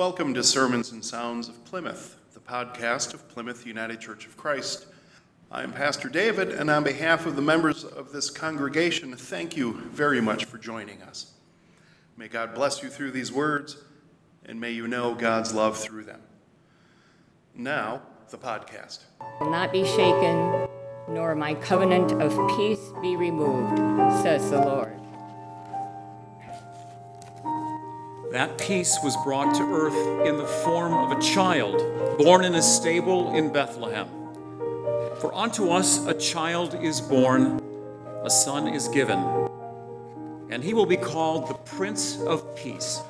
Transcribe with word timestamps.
Welcome 0.00 0.32
to 0.32 0.42
Sermons 0.42 0.92
and 0.92 1.04
Sounds 1.04 1.46
of 1.46 1.62
Plymouth, 1.66 2.16
the 2.32 2.40
podcast 2.40 3.12
of 3.12 3.28
Plymouth 3.28 3.66
United 3.66 4.00
Church 4.00 4.24
of 4.24 4.34
Christ. 4.34 4.86
I'm 5.52 5.74
Pastor 5.74 6.08
David, 6.08 6.52
and 6.52 6.70
on 6.70 6.84
behalf 6.84 7.26
of 7.26 7.36
the 7.36 7.42
members 7.42 7.84
of 7.84 8.10
this 8.10 8.30
congregation, 8.30 9.14
thank 9.14 9.58
you 9.58 9.74
very 9.90 10.22
much 10.22 10.46
for 10.46 10.56
joining 10.56 11.02
us. 11.02 11.34
May 12.16 12.28
God 12.28 12.54
bless 12.54 12.82
you 12.82 12.88
through 12.88 13.10
these 13.10 13.30
words, 13.30 13.76
and 14.46 14.58
may 14.58 14.70
you 14.70 14.88
know 14.88 15.14
God's 15.14 15.52
love 15.52 15.76
through 15.76 16.04
them. 16.04 16.22
Now, 17.54 18.00
the 18.30 18.38
podcast. 18.38 19.00
Will 19.38 19.50
not 19.50 19.70
be 19.70 19.84
shaken, 19.84 20.66
nor 21.10 21.34
my 21.34 21.52
covenant 21.56 22.12
of 22.12 22.30
peace 22.56 22.90
be 23.02 23.16
removed, 23.16 23.76
says 24.22 24.50
the 24.50 24.62
Lord. 24.62 24.99
That 28.30 28.58
peace 28.58 28.96
was 29.02 29.16
brought 29.24 29.56
to 29.56 29.62
earth 29.64 30.24
in 30.24 30.36
the 30.36 30.46
form 30.46 30.94
of 30.94 31.18
a 31.18 31.20
child 31.20 31.76
born 32.16 32.44
in 32.44 32.54
a 32.54 32.62
stable 32.62 33.34
in 33.34 33.52
Bethlehem. 33.52 34.06
For 35.18 35.34
unto 35.34 35.70
us 35.70 36.06
a 36.06 36.14
child 36.14 36.76
is 36.80 37.00
born, 37.00 37.60
a 38.22 38.30
son 38.30 38.68
is 38.68 38.86
given, 38.86 39.18
and 40.48 40.62
he 40.62 40.74
will 40.74 40.86
be 40.86 40.96
called 40.96 41.48
the 41.48 41.54
Prince 41.54 42.20
of 42.20 42.54
Peace. 42.54 43.00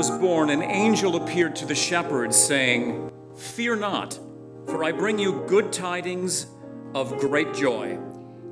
Was 0.00 0.10
born, 0.12 0.48
an 0.48 0.62
angel 0.62 1.16
appeared 1.16 1.54
to 1.54 1.66
the 1.66 1.74
shepherds, 1.74 2.34
saying, 2.34 3.12
Fear 3.36 3.76
not, 3.76 4.18
for 4.64 4.82
I 4.82 4.92
bring 4.92 5.18
you 5.18 5.44
good 5.46 5.74
tidings 5.74 6.46
of 6.94 7.18
great 7.18 7.52
joy. 7.52 7.98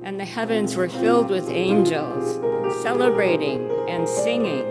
And 0.03 0.19
the 0.19 0.25
heavens 0.25 0.75
were 0.75 0.87
filled 0.87 1.31
with 1.31 1.49
angels, 1.49 2.35
celebrating 2.83 3.67
and 3.89 4.07
singing, 4.07 4.61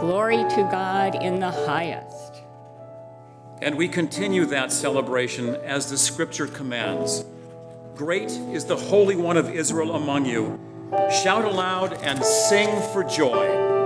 Glory 0.00 0.38
to 0.56 0.68
God 0.72 1.14
in 1.22 1.38
the 1.38 1.52
highest. 1.52 2.42
And 3.62 3.76
we 3.76 3.86
continue 3.86 4.44
that 4.46 4.72
celebration 4.72 5.54
as 5.54 5.88
the 5.88 5.98
scripture 5.98 6.48
commands. 6.48 7.24
Great 7.94 8.32
is 8.32 8.64
the 8.64 8.76
Holy 8.76 9.14
One 9.14 9.36
of 9.36 9.50
Israel 9.50 9.94
among 9.94 10.24
you. 10.24 10.58
Shout 11.22 11.44
aloud 11.44 11.92
and 12.02 12.24
sing 12.24 12.82
for 12.92 13.04
joy. 13.04 13.79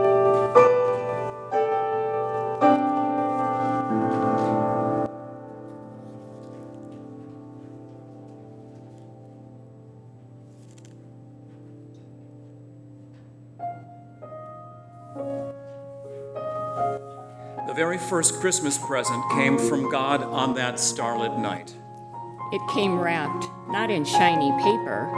The 17.67 17.75
very 17.75 17.98
first 17.98 18.41
Christmas 18.41 18.78
present 18.78 19.22
came 19.33 19.58
from 19.58 19.91
God 19.91 20.22
on 20.22 20.55
that 20.55 20.78
starlit 20.78 21.39
night. 21.39 21.75
It 22.53 22.61
came 22.72 22.98
wrapped 22.98 23.47
not 23.69 23.91
in 23.91 24.05
shiny 24.05 24.50
paper, 24.62 25.11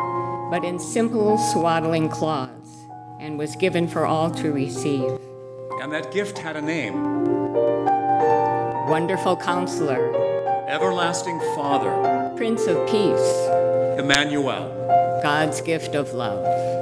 but 0.50 0.64
in 0.64 0.78
simple 0.78 1.36
swaddling 1.36 2.08
cloths, 2.08 2.86
and 3.20 3.38
was 3.38 3.56
given 3.56 3.88
for 3.88 4.06
all 4.06 4.30
to 4.30 4.52
receive. 4.52 5.18
And 5.82 5.92
that 5.92 6.12
gift 6.12 6.38
had 6.38 6.56
a 6.56 6.62
name 6.62 7.24
Wonderful 8.88 9.36
Counselor, 9.36 10.14
Everlasting 10.68 11.40
Father, 11.54 12.34
Prince 12.36 12.66
of 12.66 12.76
Peace, 12.88 13.48
Emmanuel, 13.98 14.72
God's 15.22 15.60
gift 15.60 15.94
of 15.94 16.12
love. 16.12 16.75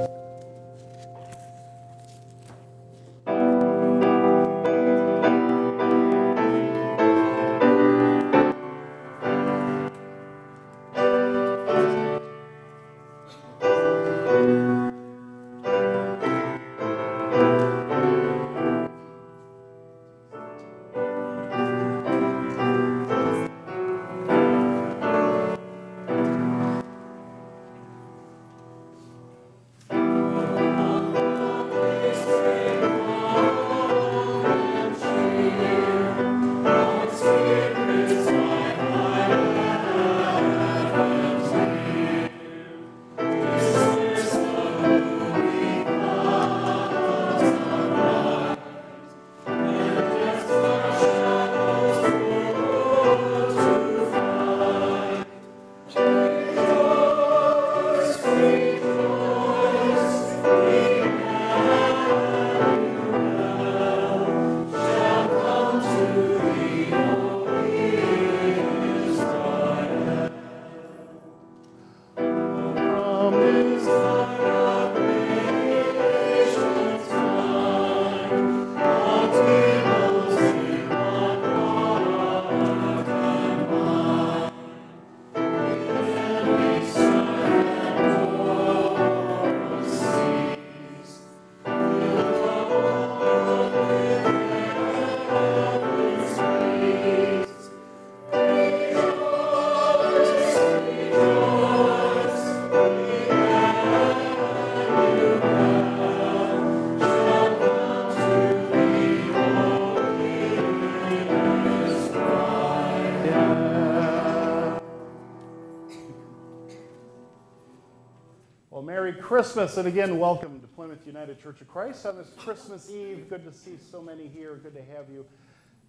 Christmas, 119.25 119.77
and 119.77 119.87
again, 119.87 120.19
welcome 120.19 120.61
to 120.61 120.67
Plymouth 120.67 120.99
United 121.07 121.41
Church 121.41 121.59
of 121.59 121.67
Christ 121.67 122.05
on 122.05 122.15
this 122.15 122.29
Christmas 122.37 122.91
Eve. 122.91 123.27
Good 123.27 123.43
to 123.43 123.51
see 123.51 123.75
so 123.89 123.99
many 123.99 124.27
here. 124.27 124.53
Good 124.61 124.75
to 124.75 124.83
have 124.95 125.09
you 125.11 125.25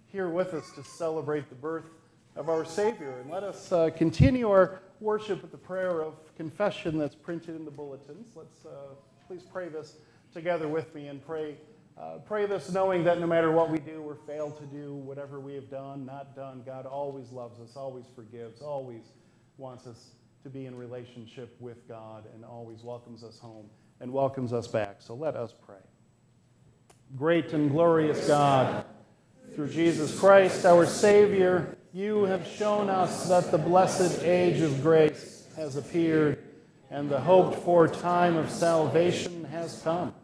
here 0.07 0.31
with 0.31 0.55
us 0.55 0.71
to 0.75 0.83
celebrate 0.83 1.51
the 1.51 1.55
birth 1.55 1.85
of 2.35 2.49
our 2.49 2.65
Savior. 2.65 3.19
And 3.21 3.31
let 3.31 3.43
us 3.43 3.71
uh, 3.73 3.91
continue 3.95 4.49
our 4.49 4.81
worship 5.01 5.43
with 5.43 5.51
the 5.51 5.59
prayer 5.59 6.01
of 6.01 6.15
confession 6.35 6.97
that's 6.97 7.15
printed 7.15 7.57
in 7.57 7.67
the 7.67 7.71
bulletins. 7.71 8.29
Let's 8.35 8.65
uh, 8.65 8.95
please 9.29 9.43
pray 9.43 9.69
this 9.69 9.97
together 10.33 10.67
with 10.67 10.95
me 10.95 11.09
and 11.09 11.23
pray. 11.23 11.59
Uh, 11.99 12.21
pray 12.25 12.47
this 12.47 12.73
knowing 12.73 13.05
that 13.05 13.21
no 13.21 13.27
matter 13.27 13.53
what 13.53 13.69
we 13.69 13.79
do 13.79 14.01
or 14.01 14.17
fail 14.27 14.51
to 14.51 14.65
do, 14.65 14.95
whatever 14.95 15.41
we 15.41 15.53
have 15.53 15.71
done, 15.71 16.07
not 16.07 16.35
done, 16.35 16.63
God 16.65 16.87
always 16.87 17.31
loves 17.33 17.61
us, 17.61 17.77
always 17.77 18.07
forgives, 18.15 18.63
always 18.63 19.03
wants 19.59 19.87
us 19.87 20.13
to 20.47 20.51
be 20.51 20.67
in 20.67 20.77
relationship 20.77 21.57
with 21.59 21.89
God 21.89 22.23
and 22.33 22.45
always 22.45 22.85
welcomes 22.85 23.25
us 23.25 23.37
home 23.37 23.69
and 23.99 24.13
welcomes 24.13 24.53
us 24.53 24.69
back. 24.69 24.99
So 25.01 25.13
let 25.13 25.35
us 25.35 25.53
pray. 25.67 25.83
Great 27.17 27.53
and 27.53 27.69
glorious 27.69 28.29
God, 28.29 28.85
through 29.57 29.71
Jesus 29.71 30.17
Christ, 30.17 30.65
our 30.65 30.87
Savior, 30.87 31.77
you 31.93 32.27
have 32.27 32.47
shown 32.47 32.89
us 32.89 33.29
that 33.29 33.51
the 33.51 33.59
blessed 33.59 34.23
age 34.23 34.61
of 34.61 34.83
grace 34.83 35.49
has 35.57 35.75
appeared 35.75 36.39
and 36.93 37.11
the 37.11 37.19
hoped 37.19 37.59
for 37.65 37.89
time 37.89 38.37
of 38.37 38.49
salvation 38.49 39.43
has 39.47 39.83
come. 39.83 40.15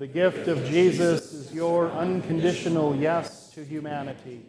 The 0.00 0.08
gift 0.08 0.48
of 0.48 0.64
Jesus 0.64 1.32
is 1.32 1.54
your 1.54 1.92
unconditional 1.92 2.96
yes 2.96 3.50
to 3.50 3.64
humanity. 3.64 4.44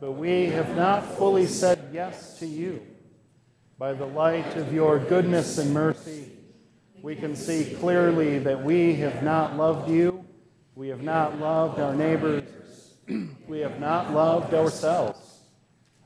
But 0.00 0.12
we 0.12 0.46
have 0.46 0.74
not 0.74 1.04
fully 1.04 1.46
said 1.46 1.90
yes 1.92 2.38
to 2.38 2.46
you. 2.46 2.80
By 3.78 3.92
the 3.92 4.06
light 4.06 4.56
of 4.56 4.72
your 4.72 4.98
goodness 4.98 5.58
and 5.58 5.74
mercy, 5.74 6.32
we 7.02 7.14
can 7.14 7.36
see 7.36 7.74
clearly 7.78 8.38
that 8.38 8.64
we 8.64 8.94
have 8.94 9.22
not 9.22 9.58
loved 9.58 9.90
you, 9.90 10.24
we 10.74 10.88
have 10.88 11.02
not 11.02 11.38
loved 11.38 11.78
our 11.78 11.94
neighbors, 11.94 12.44
we 13.46 13.58
have 13.58 13.78
not 13.78 14.14
loved 14.14 14.54
ourselves. 14.54 15.40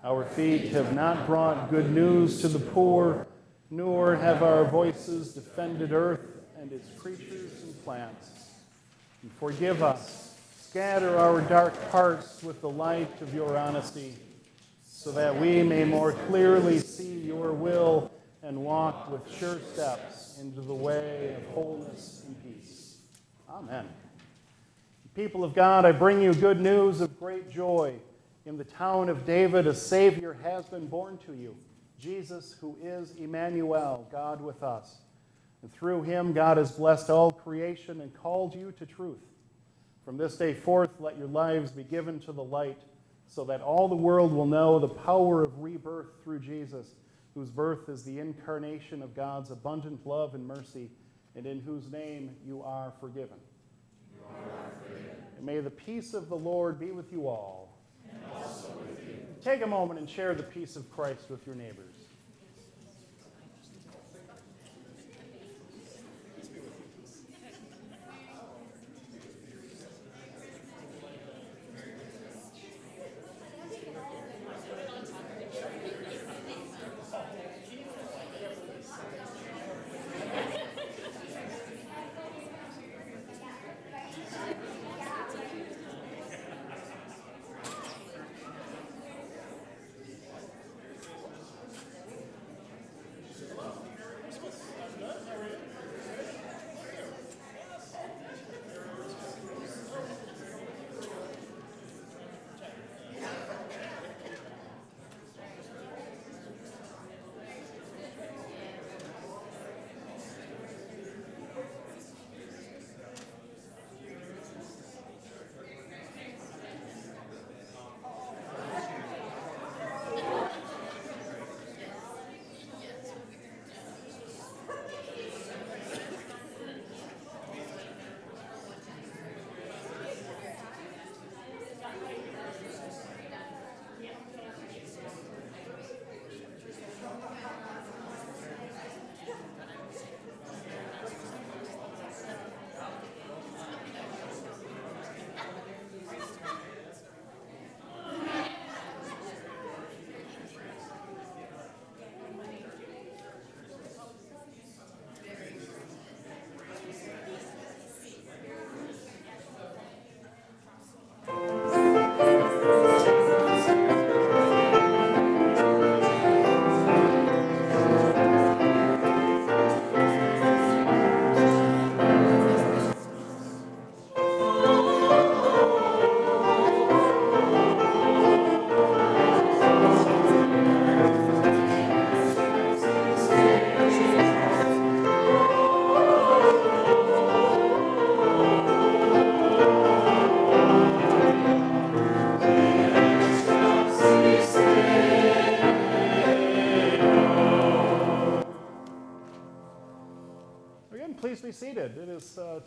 Our 0.02 0.24
feet 0.24 0.72
have 0.72 0.96
not 0.96 1.28
brought 1.28 1.70
good 1.70 1.92
news 1.92 2.40
to 2.40 2.48
the 2.48 2.58
poor, 2.58 3.28
nor 3.70 4.16
have 4.16 4.42
our 4.42 4.64
voices 4.64 5.34
defended 5.34 5.92
earth 5.92 6.26
and 6.58 6.72
its 6.72 6.88
creatures 6.98 7.62
and 7.62 7.84
plants. 7.84 8.30
And 9.22 9.30
forgive 9.38 9.80
us. 9.80 10.34
Scatter 10.60 11.16
our 11.16 11.40
dark 11.42 11.90
hearts 11.92 12.42
with 12.42 12.60
the 12.62 12.70
light 12.70 13.22
of 13.22 13.32
your 13.32 13.56
honesty, 13.56 14.16
so 15.00 15.10
that 15.10 15.34
we 15.34 15.62
may 15.62 15.82
more 15.82 16.12
clearly 16.12 16.78
see 16.78 17.20
your 17.20 17.52
will 17.52 18.10
and 18.42 18.54
walk 18.54 19.10
with 19.10 19.34
sure 19.34 19.58
steps 19.72 20.36
into 20.38 20.60
the 20.60 20.74
way 20.74 21.34
of 21.38 21.54
wholeness 21.54 22.22
and 22.26 22.36
peace. 22.44 22.98
Amen. 23.48 23.88
People 25.14 25.42
of 25.42 25.54
God, 25.54 25.86
I 25.86 25.92
bring 25.92 26.20
you 26.20 26.34
good 26.34 26.60
news 26.60 27.00
of 27.00 27.18
great 27.18 27.50
joy. 27.50 27.94
In 28.44 28.58
the 28.58 28.64
town 28.64 29.08
of 29.08 29.24
David, 29.24 29.66
a 29.66 29.74
Savior 29.74 30.36
has 30.42 30.66
been 30.66 30.86
born 30.86 31.16
to 31.24 31.32
you, 31.32 31.56
Jesus, 31.98 32.54
who 32.60 32.76
is 32.82 33.12
Emmanuel, 33.12 34.06
God 34.12 34.42
with 34.42 34.62
us. 34.62 34.98
And 35.62 35.72
through 35.72 36.02
him, 36.02 36.34
God 36.34 36.58
has 36.58 36.72
blessed 36.72 37.08
all 37.08 37.30
creation 37.30 38.02
and 38.02 38.12
called 38.12 38.54
you 38.54 38.70
to 38.72 38.84
truth. 38.84 39.24
From 40.04 40.18
this 40.18 40.36
day 40.36 40.52
forth, 40.52 40.90
let 40.98 41.16
your 41.16 41.28
lives 41.28 41.70
be 41.72 41.84
given 41.84 42.20
to 42.20 42.32
the 42.32 42.44
light, 42.44 42.82
so 43.30 43.44
that 43.44 43.62
all 43.62 43.88
the 43.88 43.94
world 43.94 44.32
will 44.32 44.44
know 44.44 44.80
the 44.80 44.88
power 44.88 45.40
of 45.42 45.62
rebirth 45.62 46.08
through 46.22 46.40
Jesus, 46.40 46.96
whose 47.32 47.48
birth 47.48 47.88
is 47.88 48.02
the 48.02 48.18
incarnation 48.18 49.02
of 49.02 49.14
God's 49.14 49.52
abundant 49.52 50.04
love 50.04 50.34
and 50.34 50.44
mercy, 50.44 50.90
and 51.36 51.46
in 51.46 51.60
whose 51.60 51.90
name 51.92 52.34
you 52.44 52.60
are 52.62 52.92
forgiven. 53.00 53.38
May 55.40 55.60
the 55.60 55.70
peace 55.70 56.12
of 56.12 56.28
the 56.28 56.36
Lord 56.36 56.80
be 56.80 56.90
with 56.90 57.12
you 57.12 57.28
all. 57.28 57.78
With 58.04 59.08
you. 59.08 59.18
Take 59.42 59.62
a 59.62 59.66
moment 59.66 60.00
and 60.00 60.10
share 60.10 60.34
the 60.34 60.42
peace 60.42 60.74
of 60.74 60.90
Christ 60.90 61.30
with 61.30 61.46
your 61.46 61.54
neighbors. 61.54 61.89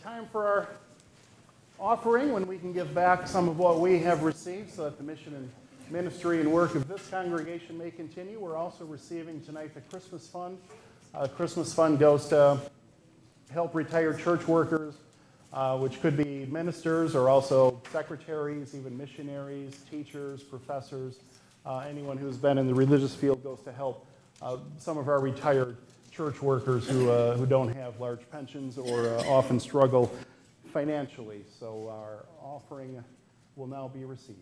Time 0.02 0.28
for 0.32 0.46
our 0.46 0.68
offering 1.80 2.32
when 2.32 2.48
we 2.48 2.58
can 2.58 2.74
give 2.74 2.94
back 2.94 3.28
some 3.28 3.50
of 3.50 3.60
what 3.60 3.80
we 3.80 4.00
have 4.00 4.24
received 4.24 4.72
so 4.72 4.84
that 4.84 4.98
the 4.98 5.04
mission 5.04 5.36
and 5.36 5.52
ministry 5.92 6.40
and 6.40 6.52
work 6.52 6.76
of 6.76 6.88
this 6.88 7.08
congregation 7.10 7.78
may 7.78 7.92
continue. 7.92 8.40
We're 8.40 8.56
also 8.56 8.86
receiving 8.86 9.42
tonight 9.42 9.74
the 9.74 9.82
Christmas 9.82 10.28
Fund. 10.28 10.58
Uh, 11.14 11.28
Christmas 11.28 11.74
Fund 11.74 12.00
goes 12.00 12.28
to 12.28 12.60
help 13.52 13.76
retired 13.76 14.20
church 14.20 14.48
workers, 14.48 14.96
uh, 15.54 15.78
which 15.78 16.02
could 16.02 16.18
be 16.18 16.46
ministers 16.46 17.16
or 17.16 17.30
also 17.30 17.82
secretaries, 17.92 18.74
even 18.74 18.98
missionaries, 18.98 19.84
teachers, 19.92 20.42
professors. 20.42 21.20
Uh, 21.66 21.80
anyone 21.80 22.18
who's 22.18 22.38
been 22.38 22.58
in 22.58 22.68
the 22.68 22.74
religious 22.74 23.14
field 23.14 23.44
goes 23.44 23.62
to 23.62 23.72
help 23.72 24.08
uh, 24.42 24.58
some 24.78 24.98
of 24.98 25.08
our 25.08 25.20
retired 25.20 25.78
church 26.14 26.44
workers 26.44 26.88
who, 26.88 27.10
uh, 27.10 27.36
who 27.36 27.46
don't 27.46 27.74
have 27.74 28.00
large 28.00 28.30
pensions 28.30 28.78
or 28.78 29.08
uh, 29.08 29.24
often 29.28 29.60
struggle 29.60 30.14
financially. 30.72 31.44
So 31.60 31.90
our 31.90 32.26
offering 32.40 33.04
will 33.56 33.68
now 33.68 33.88
be 33.88 34.06
received. 34.06 34.38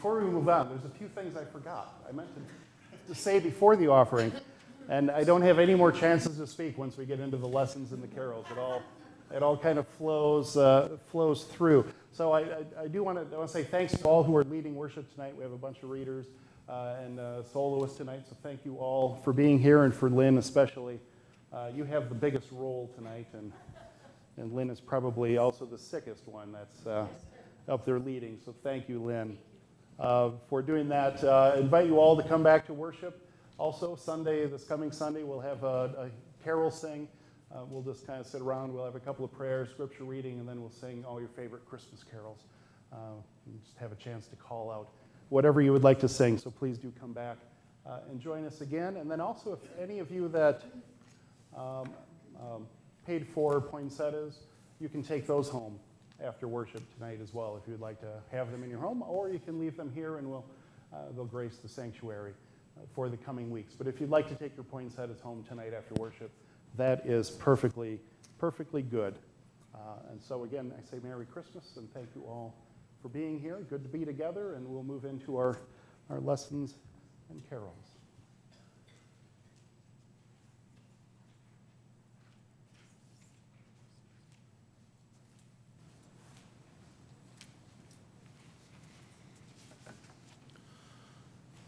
Before 0.00 0.18
we 0.18 0.30
move 0.30 0.48
on, 0.48 0.70
there's 0.70 0.86
a 0.86 0.98
few 0.98 1.08
things 1.08 1.36
I 1.36 1.44
forgot. 1.44 2.02
I 2.08 2.12
meant 2.12 2.30
to, 2.34 3.12
to 3.12 3.14
say 3.14 3.38
before 3.38 3.76
the 3.76 3.88
offering, 3.88 4.32
and 4.88 5.10
I 5.10 5.24
don't 5.24 5.42
have 5.42 5.58
any 5.58 5.74
more 5.74 5.92
chances 5.92 6.38
to 6.38 6.46
speak 6.46 6.78
once 6.78 6.96
we 6.96 7.04
get 7.04 7.20
into 7.20 7.36
the 7.36 7.46
lessons 7.46 7.92
and 7.92 8.02
the 8.02 8.08
carols. 8.08 8.46
It 8.50 8.56
all, 8.56 8.82
it 9.30 9.42
all 9.42 9.58
kind 9.58 9.78
of 9.78 9.86
flows, 9.86 10.56
uh, 10.56 10.96
flows 11.08 11.44
through. 11.44 11.84
So 12.12 12.32
I, 12.32 12.40
I, 12.40 12.64
I 12.84 12.88
do 12.88 13.02
want 13.02 13.30
to, 13.30 13.46
say 13.46 13.62
thanks 13.62 13.92
to 13.98 14.04
all 14.04 14.22
who 14.22 14.34
are 14.38 14.44
leading 14.44 14.74
worship 14.74 15.12
tonight. 15.12 15.36
We 15.36 15.42
have 15.42 15.52
a 15.52 15.58
bunch 15.58 15.82
of 15.82 15.90
readers 15.90 16.24
uh, 16.66 16.96
and 17.04 17.20
uh, 17.20 17.42
soloists 17.42 17.98
tonight, 17.98 18.22
so 18.26 18.34
thank 18.42 18.64
you 18.64 18.78
all 18.78 19.20
for 19.22 19.34
being 19.34 19.58
here 19.58 19.84
and 19.84 19.94
for 19.94 20.08
Lynn 20.08 20.38
especially. 20.38 20.98
Uh, 21.52 21.68
you 21.74 21.84
have 21.84 22.08
the 22.08 22.14
biggest 22.14 22.50
role 22.52 22.90
tonight, 22.96 23.26
and, 23.34 23.52
and 24.38 24.50
Lynn 24.54 24.70
is 24.70 24.80
probably 24.80 25.36
also 25.36 25.66
the 25.66 25.76
sickest 25.76 26.26
one 26.26 26.52
that's 26.52 26.86
uh, 26.86 27.06
up 27.68 27.84
there 27.84 27.98
leading. 27.98 28.38
So 28.42 28.54
thank 28.62 28.88
you, 28.88 28.98
Lynn, 29.02 29.36
for 30.48 30.62
doing 30.62 30.88
that. 30.88 31.22
Uh, 31.22 31.54
invite 31.58 31.86
you 31.86 31.98
all 31.98 32.16
to 32.16 32.22
come 32.26 32.42
back 32.42 32.66
to 32.66 32.72
worship. 32.72 33.26
Also, 33.58 33.94
Sunday, 33.94 34.46
this 34.46 34.64
coming 34.64 34.90
Sunday, 34.90 35.22
we'll 35.22 35.40
have 35.40 35.62
a, 35.64 36.08
a 36.08 36.10
carol 36.42 36.70
sing. 36.70 37.06
Uh, 37.54 37.58
we'll 37.68 37.82
just 37.82 38.06
kind 38.06 38.20
of 38.20 38.26
sit 38.26 38.40
around. 38.40 38.72
We'll 38.72 38.84
have 38.84 38.94
a 38.94 39.00
couple 39.00 39.24
of 39.24 39.32
prayers, 39.32 39.68
scripture 39.70 40.04
reading, 40.04 40.38
and 40.38 40.48
then 40.48 40.60
we'll 40.60 40.70
sing 40.70 41.04
all 41.06 41.20
your 41.20 41.28
favorite 41.28 41.66
Christmas 41.68 42.02
carols. 42.02 42.44
Uh, 42.92 42.96
just 43.62 43.76
have 43.76 43.92
a 43.92 43.96
chance 43.96 44.26
to 44.28 44.36
call 44.36 44.70
out 44.70 44.88
whatever 45.28 45.60
you 45.60 45.72
would 45.72 45.84
like 45.84 45.98
to 46.00 46.08
sing. 46.08 46.38
So 46.38 46.50
please 46.50 46.78
do 46.78 46.92
come 46.98 47.12
back 47.12 47.36
uh, 47.86 47.98
and 48.08 48.20
join 48.20 48.46
us 48.46 48.60
again. 48.60 48.96
And 48.96 49.10
then 49.10 49.20
also, 49.20 49.52
if 49.52 49.58
any 49.80 49.98
of 49.98 50.10
you 50.10 50.28
that 50.28 50.62
um, 51.56 51.90
um, 52.40 52.66
paid 53.06 53.26
for 53.26 53.60
poinsettias, 53.60 54.38
you 54.80 54.88
can 54.88 55.02
take 55.02 55.26
those 55.26 55.48
home 55.48 55.78
after 56.24 56.48
worship 56.48 56.82
tonight 56.94 57.18
as 57.22 57.32
well 57.32 57.56
if 57.56 57.68
you'd 57.68 57.80
like 57.80 58.00
to 58.00 58.12
have 58.30 58.50
them 58.50 58.62
in 58.62 58.70
your 58.70 58.80
home, 58.80 59.02
or 59.02 59.30
you 59.30 59.38
can 59.38 59.58
leave 59.58 59.76
them 59.76 59.90
here 59.94 60.18
and 60.18 60.28
we'll, 60.28 60.44
uh, 60.92 60.96
they'll 61.14 61.24
grace 61.24 61.58
the 61.62 61.68
sanctuary 61.68 62.32
uh, 62.76 62.82
for 62.94 63.08
the 63.08 63.16
coming 63.16 63.50
weeks. 63.50 63.74
But 63.74 63.86
if 63.86 64.00
you'd 64.00 64.10
like 64.10 64.28
to 64.28 64.34
take 64.34 64.56
your 64.56 64.64
poinsettias 64.64 65.20
home 65.20 65.44
tonight 65.48 65.72
after 65.76 65.94
worship, 65.94 66.30
that 66.76 67.06
is 67.06 67.30
perfectly, 67.30 68.00
perfectly 68.38 68.82
good. 68.82 69.14
Uh, 69.74 70.10
and 70.10 70.22
so 70.22 70.44
again, 70.44 70.72
I 70.76 70.90
say 70.90 70.98
Merry 71.02 71.26
Christmas 71.26 71.76
and 71.76 71.92
thank 71.92 72.08
you 72.14 72.22
all 72.22 72.54
for 73.02 73.08
being 73.08 73.40
here. 73.40 73.64
Good 73.70 73.82
to 73.82 73.88
be 73.88 74.04
together, 74.04 74.54
and 74.54 74.66
we'll 74.66 74.82
move 74.82 75.04
into 75.04 75.36
our, 75.36 75.58
our 76.10 76.20
lessons 76.20 76.74
and 77.30 77.42
carols. 77.48 77.89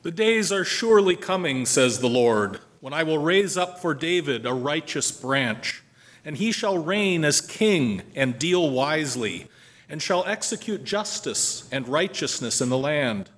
The 0.03 0.11
days 0.11 0.51
are 0.51 0.65
surely 0.65 1.15
coming, 1.15 1.65
says 1.65 2.01
the 2.01 2.09
Lord, 2.09 2.59
when 2.81 2.93
I 2.93 3.05
will 3.05 3.19
raise 3.19 3.57
up 3.57 3.79
for 3.79 3.95
David 3.95 4.45
a 4.45 4.53
righteous 4.53 5.13
branch, 5.13 5.85
and 6.25 6.37
he 6.37 6.51
shall 6.51 6.77
reign 6.77 7.25
as 7.25 7.41
king 7.41 8.03
and 8.17 8.37
deal 8.37 8.69
wisely, 8.69 9.47
and 9.89 10.03
shall 10.03 10.25
execute 10.27 10.83
justice 10.83 11.69
and 11.71 11.87
righteousness 11.87 12.61
in 12.61 12.69
the 12.69 12.79
land. 12.79 13.31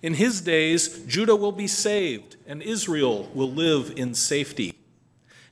In 0.00 0.14
his 0.14 0.40
days, 0.40 1.00
Judah 1.06 1.34
will 1.34 1.50
be 1.50 1.66
saved, 1.66 2.36
and 2.46 2.62
Israel 2.62 3.28
will 3.34 3.50
live 3.50 3.92
in 3.96 4.14
safety. 4.14 4.74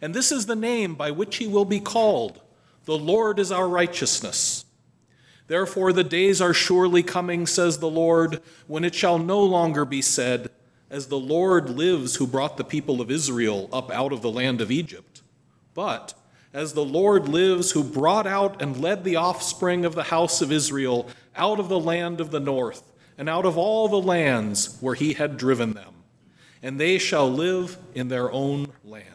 And 0.01 0.15
this 0.15 0.31
is 0.31 0.47
the 0.47 0.55
name 0.55 0.95
by 0.95 1.11
which 1.11 1.39
he 1.39 1.49
will 1.49 1.65
be 1.65 1.81
called 1.81 2.41
The 2.85 2.97
Lord 2.97 3.41
is 3.41 3.51
our 3.51 3.67
righteousness. 3.67 4.54
Therefore, 5.47 5.93
the 5.93 6.05
days 6.05 6.41
are 6.41 6.55
surely 6.55 7.03
coming, 7.03 7.47
says 7.47 7.79
the 7.79 7.91
Lord, 7.91 8.41
when 8.67 8.85
it 8.85 8.95
shall 8.95 9.19
no 9.19 9.43
longer 9.43 9.85
be 9.85 10.01
said, 10.01 10.51
As 10.89 11.09
the 11.09 11.19
Lord 11.19 11.69
lives 11.69 12.17
who 12.17 12.27
brought 12.27 12.57
the 12.57 12.65
people 12.65 13.01
of 13.01 13.11
Israel 13.11 13.69
up 13.73 13.91
out 13.91 14.13
of 14.13 14.23
the 14.23 14.31
land 14.31 14.61
of 14.61 14.71
Egypt. 14.71 15.23
But, 15.75 16.15
As 16.53 16.73
the 16.73 16.85
Lord 16.85 17.29
lives 17.29 17.73
who 17.73 17.85
brought 17.85 18.27
out 18.27 18.63
and 18.63 18.81
led 18.81 19.05
the 19.05 19.17
offspring 19.17 19.85
of 19.85 19.95
the 19.95 20.05
house 20.05 20.41
of 20.41 20.51
Israel 20.51 21.09
out 21.37 21.61
of 21.61 21.69
the 21.69 21.81
land 21.81 22.21
of 22.21 22.31
the 22.31 22.41
north, 22.41 22.83
and 23.19 23.29
out 23.29 23.45
of 23.45 23.59
all 23.59 23.89
the 23.89 24.01
lands 24.01 24.79
where 24.81 24.95
he 24.95 25.13
had 25.13 25.37
driven 25.37 25.73
them. 25.75 25.95
And 26.63 26.81
they 26.81 26.99
shall 26.99 27.31
live 27.31 27.77
in 27.95 28.09
their 28.09 28.31
own 28.33 28.69
land. 28.85 29.14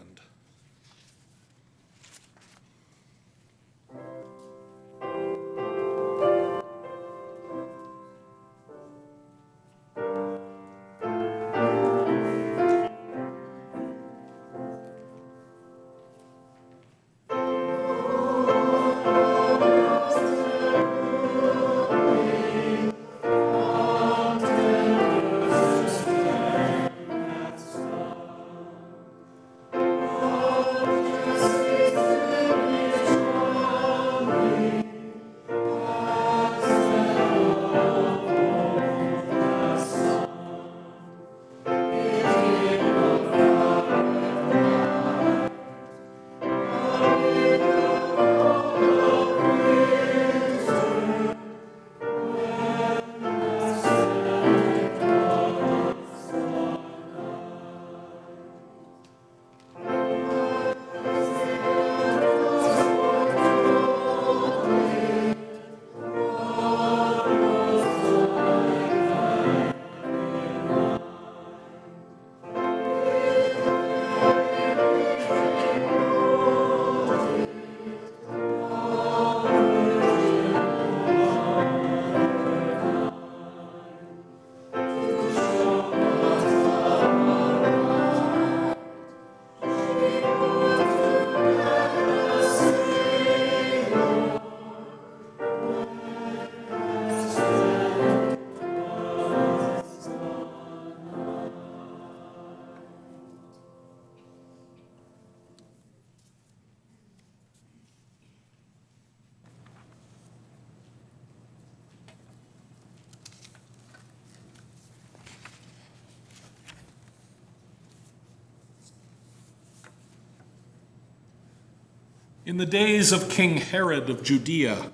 In 122.50 122.58
the 122.58 122.65
days 122.65 123.12
of 123.12 123.29
King 123.29 123.58
Herod 123.58 124.10
of 124.10 124.24
Judea, 124.24 124.91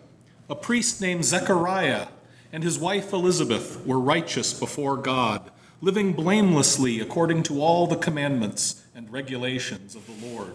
a 0.49 0.55
priest 0.55 0.99
named 0.99 1.23
Zechariah 1.23 2.07
and 2.51 2.61
his 2.61 2.77
wife 2.77 3.13
Elizabeth 3.13 3.85
were 3.85 3.97
righteous 3.97 4.53
before 4.53 4.97
God, 4.97 5.51
living 5.79 6.11
blamelessly 6.11 6.99
according 6.99 7.43
to 7.43 7.61
all 7.61 7.87
the 7.87 7.95
commandments 7.95 8.83
and 8.93 9.09
regulations 9.09 9.95
of 9.95 10.05
the 10.05 10.27
Lord. 10.27 10.51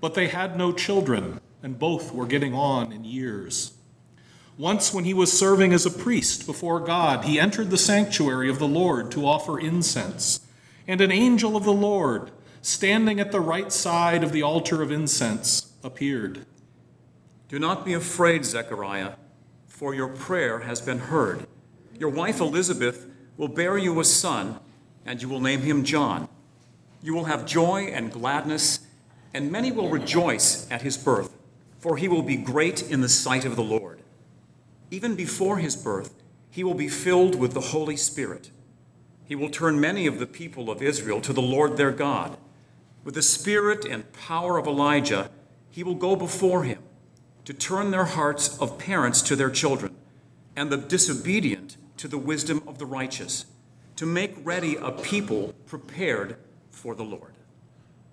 But 0.00 0.14
they 0.14 0.28
had 0.28 0.56
no 0.56 0.72
children, 0.72 1.42
and 1.62 1.78
both 1.78 2.14
were 2.14 2.24
getting 2.24 2.54
on 2.54 2.90
in 2.90 3.04
years. 3.04 3.74
Once, 4.56 4.94
when 4.94 5.04
he 5.04 5.12
was 5.12 5.30
serving 5.30 5.74
as 5.74 5.84
a 5.84 5.90
priest 5.90 6.46
before 6.46 6.80
God, 6.80 7.26
he 7.26 7.38
entered 7.38 7.68
the 7.68 7.76
sanctuary 7.76 8.48
of 8.48 8.58
the 8.58 8.66
Lord 8.66 9.10
to 9.10 9.26
offer 9.26 9.60
incense. 9.60 10.40
And 10.88 11.02
an 11.02 11.12
angel 11.12 11.54
of 11.54 11.64
the 11.64 11.72
Lord, 11.74 12.30
standing 12.62 13.20
at 13.20 13.30
the 13.30 13.40
right 13.40 13.70
side 13.70 14.24
of 14.24 14.32
the 14.32 14.42
altar 14.42 14.80
of 14.80 14.90
incense, 14.90 15.70
appeared. 15.84 16.46
Do 17.48 17.58
not 17.58 17.84
be 17.84 17.92
afraid, 17.92 18.44
Zechariah, 18.44 19.12
for 19.68 19.94
your 19.94 20.08
prayer 20.08 20.60
has 20.60 20.80
been 20.80 20.98
heard. 20.98 21.46
Your 21.98 22.10
wife 22.10 22.40
Elizabeth 22.40 23.06
will 23.36 23.48
bear 23.48 23.76
you 23.76 24.00
a 24.00 24.04
son, 24.04 24.58
and 25.04 25.20
you 25.20 25.28
will 25.28 25.40
name 25.40 25.60
him 25.60 25.84
John. 25.84 26.28
You 27.02 27.14
will 27.14 27.26
have 27.26 27.44
joy 27.44 27.82
and 27.82 28.10
gladness, 28.10 28.80
and 29.34 29.52
many 29.52 29.70
will 29.70 29.90
rejoice 29.90 30.68
at 30.70 30.82
his 30.82 30.96
birth, 30.96 31.36
for 31.78 31.98
he 31.98 32.08
will 32.08 32.22
be 32.22 32.36
great 32.36 32.90
in 32.90 33.02
the 33.02 33.08
sight 33.08 33.44
of 33.44 33.56
the 33.56 33.62
Lord. 33.62 34.00
Even 34.90 35.14
before 35.14 35.58
his 35.58 35.76
birth, 35.76 36.14
he 36.50 36.64
will 36.64 36.74
be 36.74 36.88
filled 36.88 37.34
with 37.34 37.52
the 37.52 37.60
Holy 37.60 37.96
Spirit. 37.96 38.50
He 39.26 39.34
will 39.34 39.50
turn 39.50 39.80
many 39.80 40.06
of 40.06 40.18
the 40.18 40.26
people 40.26 40.70
of 40.70 40.82
Israel 40.82 41.20
to 41.20 41.32
the 41.32 41.42
Lord 41.42 41.76
their 41.76 41.90
God. 41.90 42.38
With 43.02 43.14
the 43.14 43.22
spirit 43.22 43.84
and 43.84 44.10
power 44.12 44.56
of 44.56 44.66
Elijah, 44.66 45.30
he 45.74 45.82
will 45.82 45.96
go 45.96 46.14
before 46.14 46.62
him 46.62 46.78
to 47.44 47.52
turn 47.52 47.90
their 47.90 48.04
hearts 48.04 48.56
of 48.58 48.78
parents 48.78 49.20
to 49.20 49.34
their 49.34 49.50
children, 49.50 49.92
and 50.54 50.70
the 50.70 50.76
disobedient 50.76 51.76
to 51.96 52.06
the 52.06 52.16
wisdom 52.16 52.62
of 52.68 52.78
the 52.78 52.86
righteous, 52.86 53.46
to 53.96 54.06
make 54.06 54.36
ready 54.44 54.76
a 54.76 54.92
people 54.92 55.52
prepared 55.66 56.36
for 56.70 56.94
the 56.94 57.02
Lord. 57.02 57.34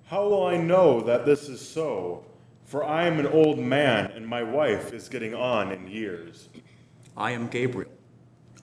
How 0.07 0.27
will 0.27 0.43
I 0.43 0.57
know 0.57 1.01
that 1.01 1.27
this 1.27 1.47
is 1.49 1.61
so? 1.61 2.25
For 2.65 2.83
I 2.83 3.05
am 3.05 3.19
an 3.19 3.27
old 3.27 3.59
man, 3.59 4.11
and 4.15 4.27
my 4.27 4.41
wife 4.41 4.91
is 4.91 5.07
getting 5.07 5.35
on 5.35 5.71
in 5.71 5.87
years. 5.87 6.49
I 7.15 7.29
am 7.29 7.47
Gabriel. 7.47 7.91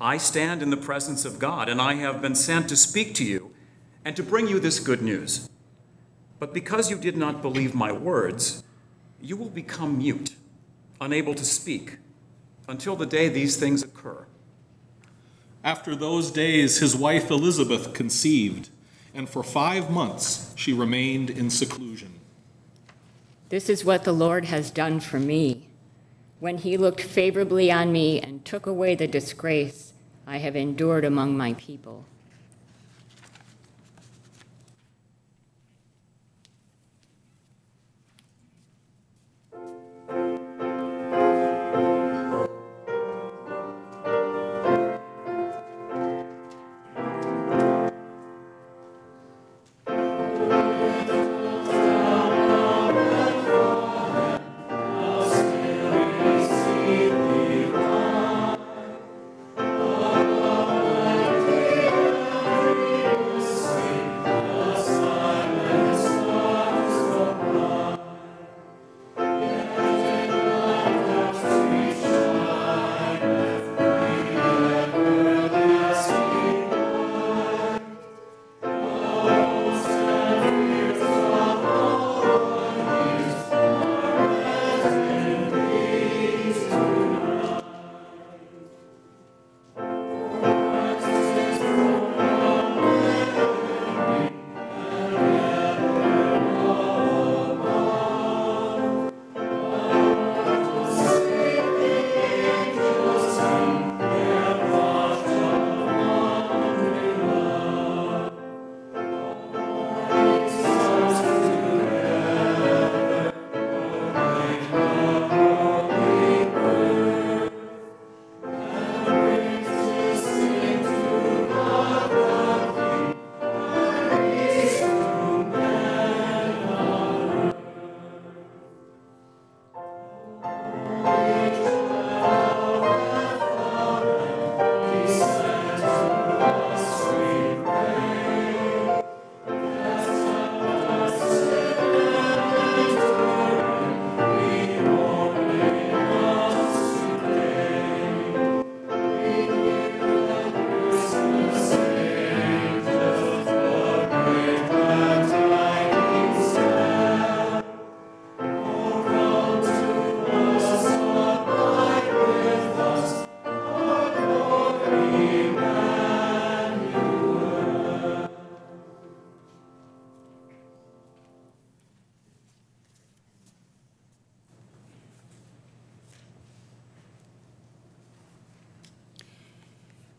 I 0.00 0.16
stand 0.16 0.60
in 0.60 0.70
the 0.70 0.76
presence 0.76 1.24
of 1.24 1.38
God, 1.38 1.68
and 1.68 1.80
I 1.80 1.94
have 1.94 2.20
been 2.20 2.34
sent 2.34 2.68
to 2.70 2.76
speak 2.76 3.14
to 3.14 3.24
you 3.24 3.54
and 4.04 4.16
to 4.16 4.24
bring 4.24 4.48
you 4.48 4.58
this 4.58 4.80
good 4.80 5.02
news. 5.02 5.48
But 6.40 6.52
because 6.52 6.90
you 6.90 6.98
did 6.98 7.16
not 7.16 7.42
believe 7.42 7.76
my 7.76 7.92
words, 7.92 8.64
you 9.20 9.36
will 9.36 9.48
become 9.48 9.98
mute, 9.98 10.34
unable 11.00 11.34
to 11.34 11.44
speak, 11.44 11.98
until 12.68 12.96
the 12.96 13.06
day 13.06 13.28
these 13.28 13.56
things 13.56 13.82
occur. 13.82 14.26
After 15.64 15.96
those 15.96 16.30
days, 16.30 16.78
his 16.78 16.94
wife 16.94 17.30
Elizabeth 17.30 17.92
conceived, 17.92 18.68
and 19.12 19.28
for 19.28 19.42
five 19.42 19.90
months 19.90 20.52
she 20.56 20.72
remained 20.72 21.30
in 21.30 21.50
seclusion. 21.50 22.20
This 23.48 23.68
is 23.68 23.84
what 23.84 24.04
the 24.04 24.12
Lord 24.12 24.44
has 24.44 24.70
done 24.70 25.00
for 25.00 25.18
me. 25.18 25.68
When 26.38 26.58
he 26.58 26.76
looked 26.76 27.00
favorably 27.00 27.72
on 27.72 27.90
me 27.90 28.20
and 28.20 28.44
took 28.44 28.66
away 28.66 28.94
the 28.94 29.08
disgrace 29.08 29.92
I 30.26 30.38
have 30.38 30.54
endured 30.54 31.04
among 31.04 31.36
my 31.36 31.54
people. 31.54 32.04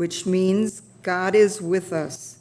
which 0.00 0.24
means 0.24 0.80
God 1.02 1.34
is 1.34 1.60
with 1.60 1.92
us. 1.92 2.38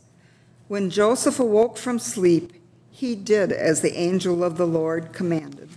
When 0.70 0.90
Joseph 0.90 1.42
awoke 1.42 1.78
from 1.78 2.00
sleep, 2.00 2.54
he 2.90 3.16
did 3.16 3.52
as 3.52 3.82
the 3.82 3.98
angel 3.98 4.46
of 4.46 4.56
the 4.56 4.66
Lord 4.66 5.12
commanded. 5.12 5.68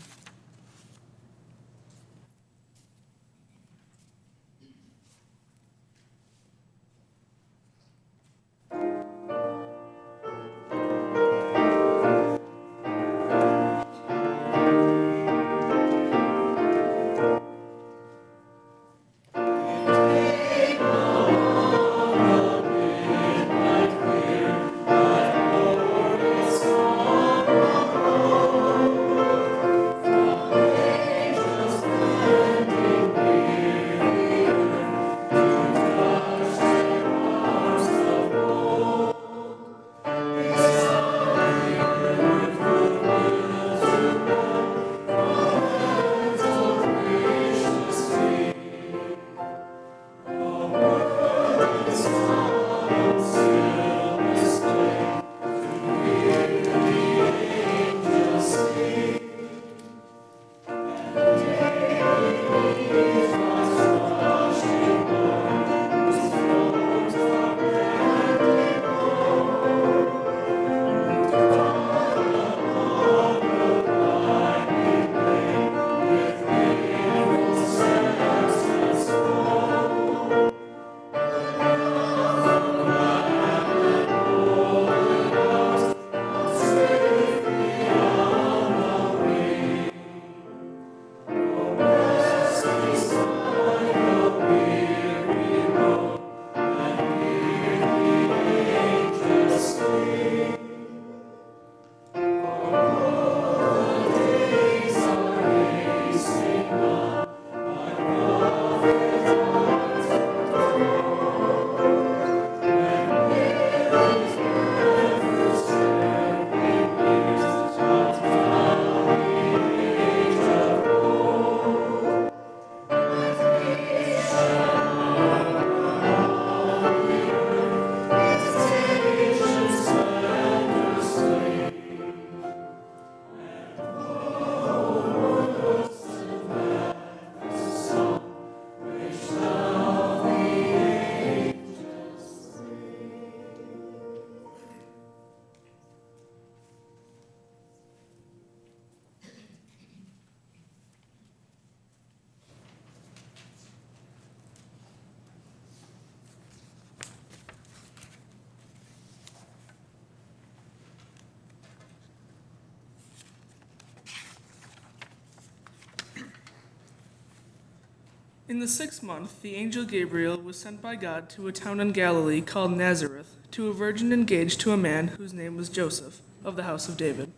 In 168.52 168.60
the 168.60 168.68
sixth 168.68 169.02
month, 169.02 169.40
the 169.40 169.54
angel 169.54 169.86
Gabriel 169.86 170.36
was 170.36 170.58
sent 170.58 170.82
by 170.82 170.94
God 170.94 171.30
to 171.30 171.48
a 171.48 171.52
town 171.52 171.80
in 171.80 171.90
Galilee 171.90 172.42
called 172.42 172.76
Nazareth 172.76 173.34
to 173.52 173.68
a 173.68 173.72
virgin 173.72 174.12
engaged 174.12 174.60
to 174.60 174.72
a 174.72 174.76
man 174.76 175.08
whose 175.08 175.32
name 175.32 175.56
was 175.56 175.70
Joseph, 175.70 176.20
of 176.44 176.56
the 176.56 176.64
house 176.64 176.86
of 176.86 176.98
David. 176.98 177.32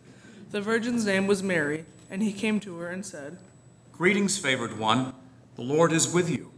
The 0.51 0.59
virgin's 0.59 1.05
name 1.05 1.25
was 1.25 1.41
Mary, 1.41 1.85
and 2.11 2.21
he 2.21 2.33
came 2.33 2.59
to 2.59 2.79
her 2.79 2.89
and 2.89 3.05
said, 3.05 3.37
Greetings, 3.93 4.37
favored 4.37 4.77
one. 4.77 5.13
The 5.55 5.61
Lord 5.61 5.93
is 5.93 6.13
with 6.13 6.29
you. 6.29 6.51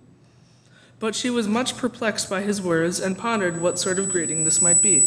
But 0.97 1.13
she 1.13 1.29
was 1.29 1.47
much 1.47 1.77
perplexed 1.77 2.27
by 2.27 2.41
his 2.41 2.59
words 2.59 2.99
and 2.99 3.15
pondered 3.15 3.61
what 3.61 3.77
sort 3.77 3.99
of 3.99 4.09
greeting 4.09 4.43
this 4.43 4.59
might 4.59 4.81
be. 4.81 5.05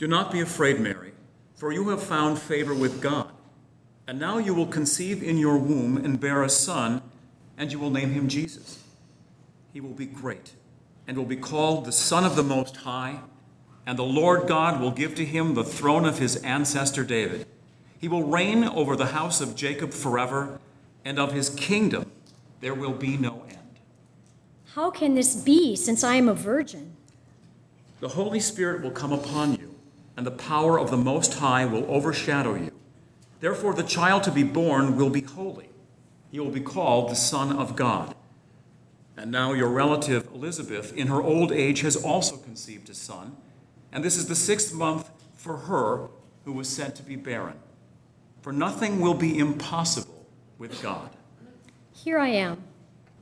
Do 0.00 0.08
not 0.08 0.32
be 0.32 0.40
afraid, 0.40 0.80
Mary, 0.80 1.12
for 1.54 1.70
you 1.70 1.90
have 1.90 2.02
found 2.02 2.40
favor 2.40 2.74
with 2.74 3.00
God. 3.00 3.30
And 4.08 4.18
now 4.18 4.38
you 4.38 4.52
will 4.52 4.66
conceive 4.66 5.22
in 5.22 5.38
your 5.38 5.56
womb 5.56 5.96
and 5.98 6.18
bear 6.18 6.42
a 6.42 6.48
son, 6.48 7.00
and 7.62 7.70
you 7.70 7.78
will 7.78 7.90
name 7.90 8.10
him 8.10 8.26
Jesus. 8.26 8.82
He 9.72 9.80
will 9.80 9.94
be 9.94 10.04
great, 10.04 10.54
and 11.06 11.16
will 11.16 11.24
be 11.24 11.36
called 11.36 11.84
the 11.84 11.92
Son 11.92 12.24
of 12.24 12.34
the 12.34 12.42
Most 12.42 12.78
High, 12.78 13.20
and 13.86 13.96
the 13.96 14.02
Lord 14.02 14.48
God 14.48 14.80
will 14.80 14.90
give 14.90 15.14
to 15.14 15.24
him 15.24 15.54
the 15.54 15.62
throne 15.62 16.04
of 16.04 16.18
his 16.18 16.34
ancestor 16.38 17.04
David. 17.04 17.46
He 18.00 18.08
will 18.08 18.24
reign 18.24 18.64
over 18.64 18.96
the 18.96 19.06
house 19.06 19.40
of 19.40 19.54
Jacob 19.54 19.92
forever, 19.92 20.58
and 21.04 21.20
of 21.20 21.34
his 21.34 21.50
kingdom 21.50 22.10
there 22.60 22.74
will 22.74 22.94
be 22.94 23.16
no 23.16 23.44
end. 23.48 23.78
How 24.74 24.90
can 24.90 25.14
this 25.14 25.36
be, 25.36 25.76
since 25.76 26.02
I 26.02 26.16
am 26.16 26.28
a 26.28 26.34
virgin? 26.34 26.96
The 28.00 28.08
Holy 28.08 28.40
Spirit 28.40 28.82
will 28.82 28.90
come 28.90 29.12
upon 29.12 29.54
you, 29.54 29.76
and 30.16 30.26
the 30.26 30.32
power 30.32 30.80
of 30.80 30.90
the 30.90 30.96
Most 30.96 31.34
High 31.34 31.64
will 31.64 31.88
overshadow 31.88 32.56
you. 32.56 32.72
Therefore, 33.38 33.72
the 33.72 33.84
child 33.84 34.24
to 34.24 34.32
be 34.32 34.42
born 34.42 34.96
will 34.96 35.10
be 35.10 35.20
holy. 35.20 35.68
He 36.32 36.40
will 36.40 36.50
be 36.50 36.60
called 36.60 37.10
the 37.10 37.14
Son 37.14 37.52
of 37.52 37.76
God. 37.76 38.14
And 39.18 39.30
now, 39.30 39.52
your 39.52 39.68
relative 39.68 40.26
Elizabeth, 40.34 40.96
in 40.96 41.08
her 41.08 41.22
old 41.22 41.52
age, 41.52 41.82
has 41.82 41.94
also 41.94 42.38
conceived 42.38 42.88
a 42.88 42.94
son, 42.94 43.36
and 43.92 44.02
this 44.02 44.16
is 44.16 44.26
the 44.26 44.34
sixth 44.34 44.72
month 44.72 45.10
for 45.36 45.58
her 45.58 46.08
who 46.46 46.52
was 46.52 46.68
said 46.68 46.96
to 46.96 47.02
be 47.02 47.16
barren. 47.16 47.58
For 48.40 48.50
nothing 48.50 48.98
will 48.98 49.14
be 49.14 49.38
impossible 49.38 50.26
with 50.56 50.82
God. 50.82 51.10
Here 51.92 52.18
I 52.18 52.28
am, 52.28 52.62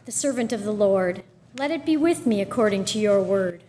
the 0.04 0.12
servant 0.12 0.52
of 0.52 0.62
the 0.62 0.72
Lord. 0.72 1.24
Let 1.58 1.72
it 1.72 1.84
be 1.84 1.96
with 1.96 2.26
me 2.26 2.40
according 2.40 2.84
to 2.86 3.00
your 3.00 3.20
word. 3.20 3.64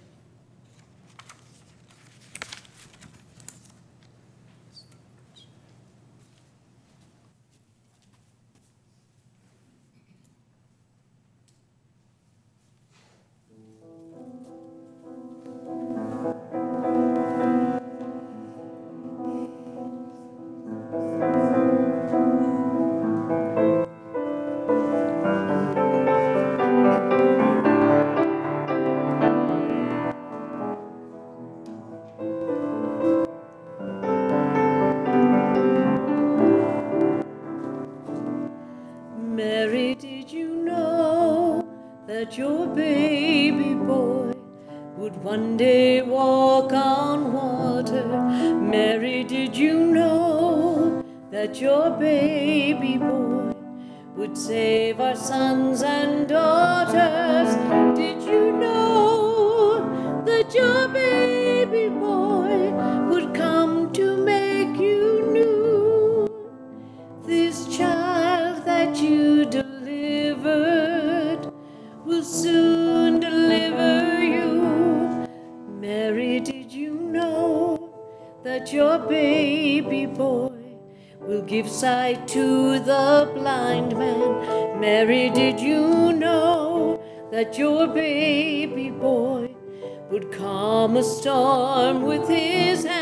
A 91.01 91.03
storm 91.03 92.03
with 92.03 92.27
his 92.27 92.85
hand? 92.85 93.00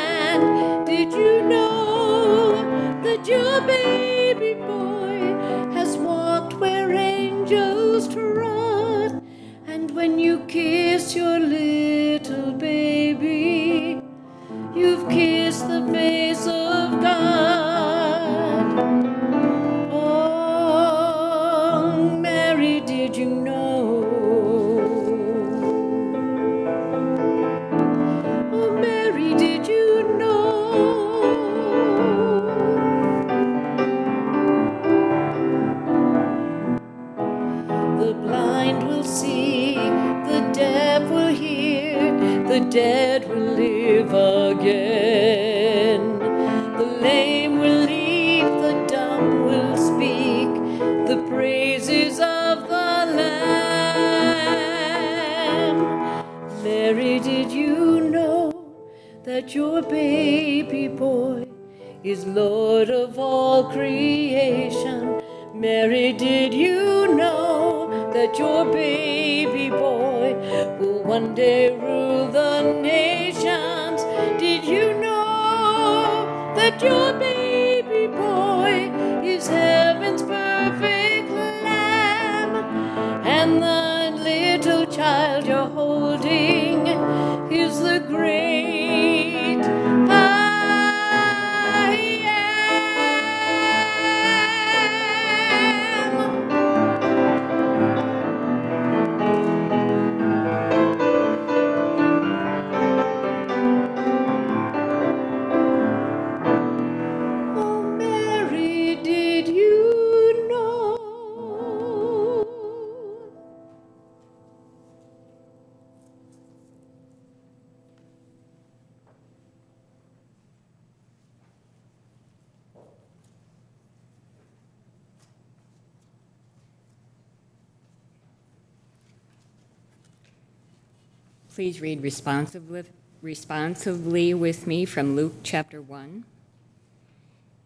Please 131.59 131.81
read 131.81 132.01
responsively, 132.01 132.85
responsively 133.21 134.33
with 134.33 134.65
me 134.65 134.85
from 134.85 135.17
Luke 135.17 135.33
chapter 135.43 135.81
1. 135.81 136.23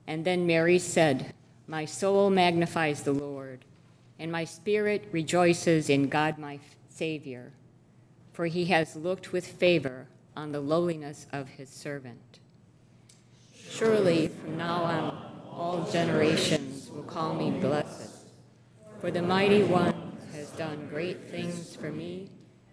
And 0.07 0.25
then 0.25 0.47
Mary 0.47 0.79
said, 0.79 1.31
My 1.67 1.85
soul 1.85 2.31
magnifies 2.31 3.03
the 3.03 3.11
Lord, 3.11 3.65
and 4.17 4.31
my 4.31 4.45
spirit 4.45 5.07
rejoices 5.11 5.91
in 5.91 6.09
God 6.09 6.39
my 6.39 6.59
Savior, 6.89 7.51
for 8.31 8.47
he 8.47 8.65
has 8.65 8.95
looked 8.95 9.31
with 9.31 9.45
favor 9.45 10.07
on 10.35 10.53
the 10.53 10.59
lowliness 10.59 11.27
of 11.31 11.49
his 11.49 11.69
servant. 11.69 12.39
Surely 13.69 14.29
from 14.29 14.57
now 14.57 14.85
on, 14.85 15.31
all 15.51 15.87
generations 15.91 16.89
will 16.89 17.03
call 17.03 17.35
me 17.35 17.51
blessed, 17.51 18.25
for 18.99 19.11
the 19.11 19.21
mighty 19.21 19.61
one 19.61 20.17
has 20.31 20.49
done 20.53 20.87
great 20.89 21.29
things 21.29 21.75
for 21.75 21.91
me, 21.91 22.31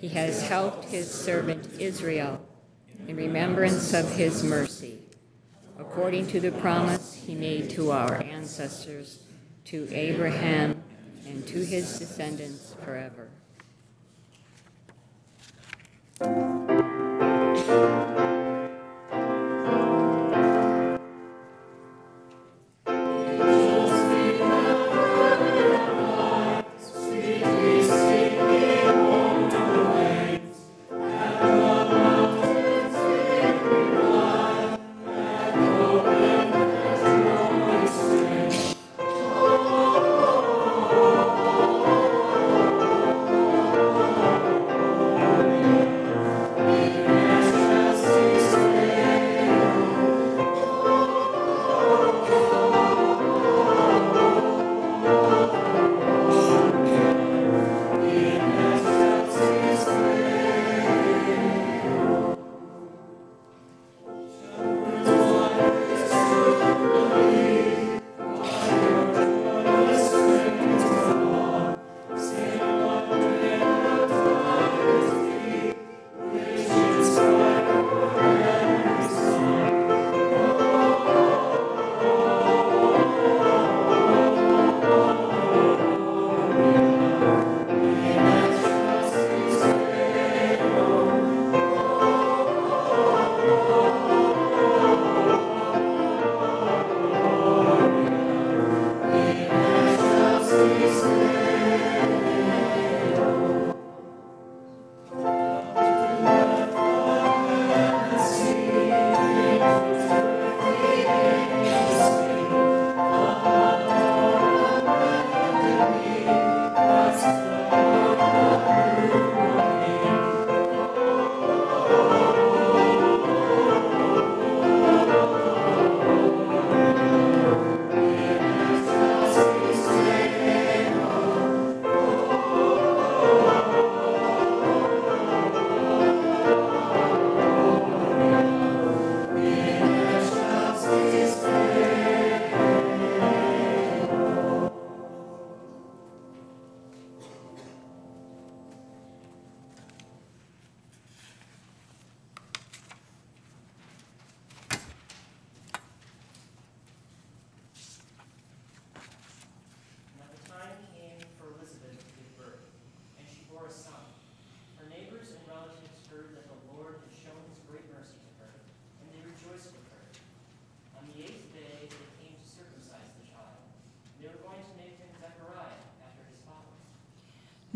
He 0.00 0.08
has 0.08 0.48
helped 0.48 0.84
his 0.84 1.10
servant 1.10 1.80
Israel 1.80 2.40
in 3.08 3.16
remembrance 3.16 3.92
of 3.94 4.08
his 4.12 4.44
mercy, 4.44 4.98
according 5.76 6.28
to 6.28 6.40
the 6.40 6.52
promise 6.52 7.14
he 7.14 7.34
made 7.34 7.70
to 7.70 7.90
our 7.90 8.22
ancestors, 8.22 9.24
to 9.64 9.88
Abraham, 9.90 10.82
and 11.26 11.44
to 11.48 11.64
his 11.64 11.98
descendants 11.98 12.76
forever. 12.84 13.28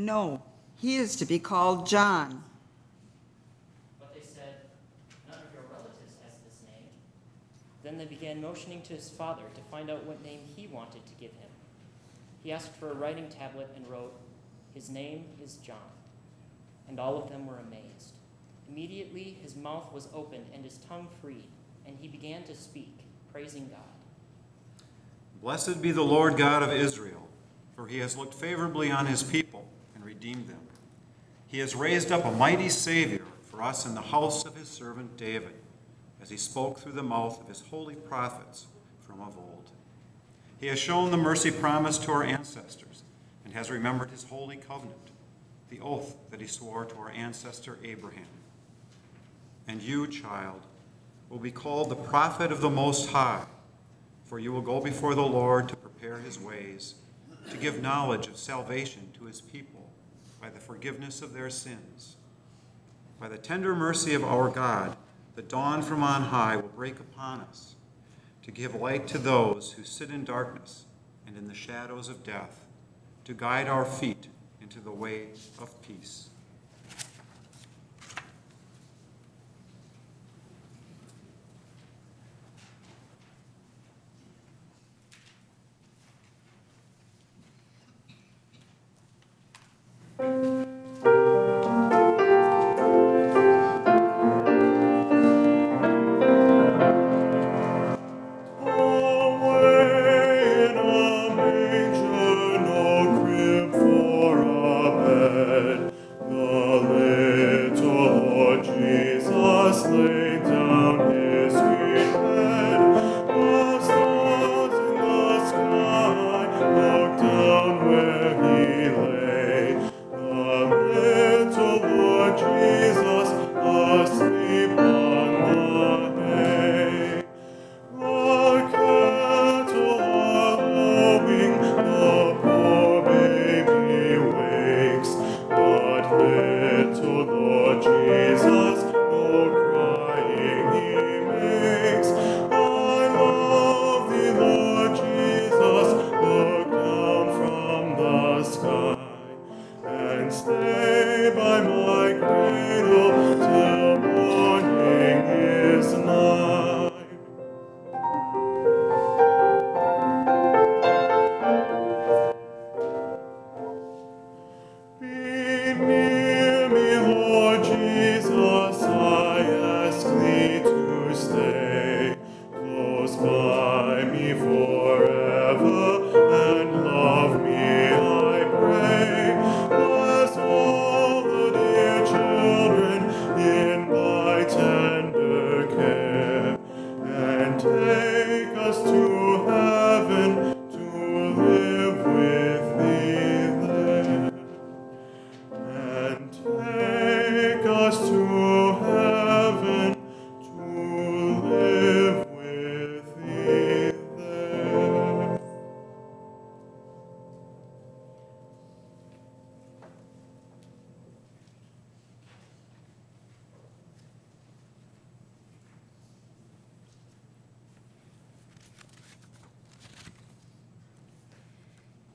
No, 0.05 0.43
he 0.81 0.97
is 0.97 1.15
to 1.17 1.25
be 1.25 1.39
called 1.39 1.87
John. 1.87 2.43
But 4.01 4.13
they 4.13 4.21
said, 4.21 4.67
None 5.29 5.39
of 5.39 5.55
your 5.55 5.63
relatives 5.71 6.17
has 6.25 6.35
this 6.45 6.61
name. 6.67 6.89
Then 7.85 7.99
they 7.99 8.07
began 8.07 8.43
motioning 8.43 8.83
to 8.83 8.95
his 8.95 9.09
father 9.09 9.45
to 9.55 9.61
find 9.71 9.91
out 9.91 10.05
what 10.05 10.21
name 10.25 10.41
he 10.57 10.67
wanted 10.67 11.07
to 11.07 11.13
give 11.21 11.31
him. 11.31 11.51
He 12.43 12.51
asked 12.51 12.75
for 12.75 12.91
a 12.91 12.95
writing 12.95 13.29
tablet 13.29 13.71
and 13.77 13.89
wrote, 13.89 14.13
His 14.75 14.91
name 14.91 15.27
is 15.43 15.55
John. 15.59 15.77
And 16.89 16.99
all 16.99 17.17
of 17.17 17.31
them 17.31 17.47
were 17.47 17.59
amazed. 17.59 18.15
Immediately 18.69 19.39
his 19.41 19.55
mouth 19.55 19.93
was 19.93 20.09
opened 20.13 20.47
and 20.53 20.65
his 20.65 20.79
tongue 20.89 21.07
freed, 21.21 21.47
and 21.87 21.97
he 22.01 22.09
began 22.09 22.43
to 22.45 22.57
speak, 22.57 22.99
praising 23.33 23.69
God. 23.69 24.85
Blessed 25.41 25.81
be 25.81 25.93
the 25.93 26.03
Lord 26.03 26.37
God 26.37 26.65
of 26.65 26.73
Israel, 26.73 27.29
for 27.77 27.87
he 27.87 27.99
has 27.99 28.17
looked 28.17 28.35
favorably 28.35 28.91
on 28.91 29.07
his 29.07 29.23
people 29.23 29.42
and 29.42 29.42
redeemed 30.23 30.47
them. 30.47 30.61
He 31.49 31.59
has 31.59 31.75
raised 31.75 32.13
up 32.13 32.25
a 32.25 32.31
mighty 32.31 32.69
Savior 32.69 33.25
for 33.51 33.61
us 33.61 33.85
in 33.85 33.95
the 33.97 34.01
house 34.01 34.45
of 34.45 34.57
his 34.57 34.69
servant 34.69 35.17
David, 35.17 35.55
as 36.21 36.31
he 36.31 36.37
spoke 36.37 36.79
through 36.79 36.93
the 36.93 37.03
mouth 37.03 37.41
of 37.41 37.49
his 37.49 37.61
holy 37.71 37.97
prophets 37.97 38.67
from 39.01 39.21
of 39.21 39.37
old. 39.37 39.71
He 40.61 40.69
has 40.69 40.79
shown 40.79 41.11
the 41.11 41.17
mercy 41.17 41.51
promised 41.51 42.05
to 42.05 42.13
our 42.13 42.23
ancestors 42.23 43.03
and 43.45 43.53
has 43.53 43.69
remembered 43.69 44.11
his 44.11 44.23
holy 44.23 44.57
covenant, 44.57 45.11
the 45.71 45.81
oath 45.81 46.15
that 46.31 46.41
he 46.41 46.47
swore 46.47 46.85
to 46.85 46.97
our 46.99 47.11
ancestor 47.11 47.79
Abraham. 47.83 48.23
And 49.67 49.83
you, 49.83 50.07
child, 50.07 50.61
will 51.31 51.39
be 51.39 51.51
called 51.51 51.89
the 51.89 51.97
prophet 51.97 52.53
of 52.53 52.61
the 52.61 52.71
Most 52.71 53.11
High, 53.11 53.45
for 54.27 54.39
you 54.39 54.53
will 54.53 54.61
go 54.61 54.81
before 54.81 55.17
the 55.17 55.23
Lord 55.23 55.69
to 55.69 55.75
prepare 55.75 56.19
his 56.19 56.39
ways, 56.39 56.95
to 57.51 57.57
give 57.57 57.83
knowledge 57.83 58.29
of 58.29 58.37
salvation 58.37 59.11
to 59.19 59.25
his 59.25 59.41
people 59.41 59.82
by 60.43 60.51
the 60.51 60.59
forgiveness 60.59 61.23
of 61.23 61.33
their 61.33 61.49
sins, 61.49 62.17
By 63.21 63.29
the 63.29 63.39
tender 63.39 63.77
mercy 63.77 64.13
of 64.15 64.25
our 64.25 64.51
God, 64.51 64.97
the 65.37 65.43
dawn 65.43 65.83
from 65.83 66.03
on 66.03 66.23
high 66.23 66.57
will 66.57 66.69
break 66.69 66.99
upon 66.99 67.43
us 67.43 67.77
to 68.43 68.51
give 68.51 68.75
light 68.75 69.07
to 69.07 69.19
those 69.19 69.73
who 69.73 69.85
sit 69.85 70.11
in 70.11 70.25
darkness 70.25 70.87
and 71.29 71.37
in 71.37 71.47
the 71.47 71.55
shadows 71.55 72.09
of 72.09 72.25
death, 72.25 72.65
to 73.23 73.35
guide 73.35 73.69
our 73.69 73.85
feet 73.85 74.27
into 74.61 74.81
the 74.81 74.91
way 74.91 75.29
of 75.61 75.81
peace. 75.81 76.31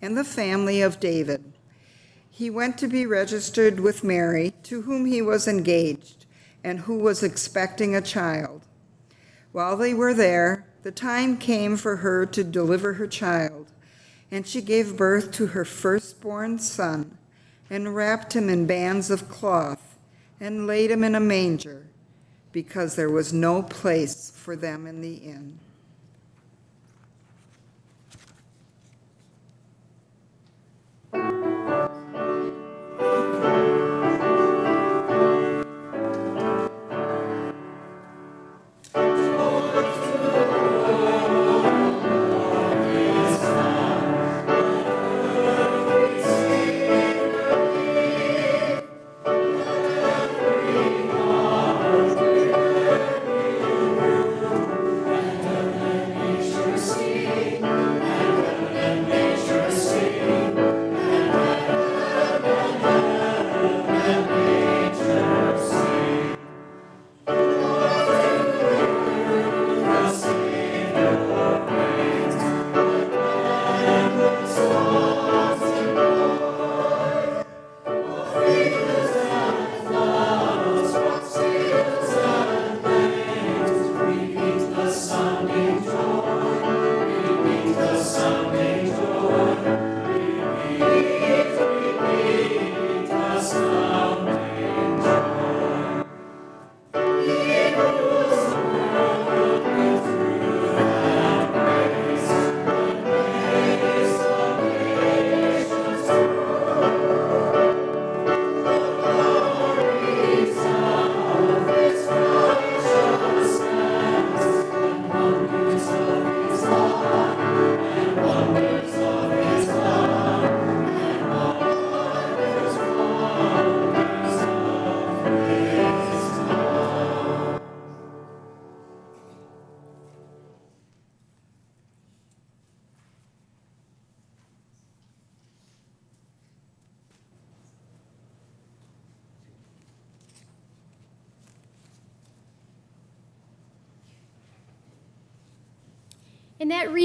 and 0.00 0.16
the 0.16 0.24
family 0.24 0.80
of 0.82 1.00
David. 1.00 1.52
He 2.30 2.50
went 2.50 2.76
to 2.78 2.88
be 2.88 3.06
registered 3.06 3.80
with 3.80 4.04
Mary, 4.04 4.52
to 4.64 4.82
whom 4.82 5.06
he 5.06 5.22
was 5.22 5.48
engaged, 5.48 6.26
and 6.62 6.80
who 6.80 6.98
was 6.98 7.22
expecting 7.22 7.94
a 7.94 8.02
child. 8.02 8.62
While 9.52 9.76
they 9.76 9.94
were 9.94 10.12
there, 10.12 10.66
the 10.82 10.92
time 10.92 11.38
came 11.38 11.76
for 11.76 11.96
her 11.96 12.26
to 12.26 12.44
deliver 12.44 12.94
her 12.94 13.06
child, 13.06 13.72
and 14.30 14.46
she 14.46 14.60
gave 14.60 14.96
birth 14.96 15.32
to 15.32 15.46
her 15.46 15.64
firstborn 15.64 16.58
son, 16.58 17.16
and 17.70 17.96
wrapped 17.96 18.34
him 18.34 18.50
in 18.50 18.66
bands 18.66 19.10
of 19.10 19.28
cloth, 19.28 19.96
and 20.38 20.66
laid 20.66 20.90
him 20.90 21.02
in 21.02 21.14
a 21.14 21.20
manger, 21.20 21.86
because 22.52 22.96
there 22.96 23.10
was 23.10 23.32
no 23.32 23.62
place 23.62 24.30
for 24.30 24.56
them 24.56 24.86
in 24.86 25.00
the 25.00 25.14
inn. 25.14 25.58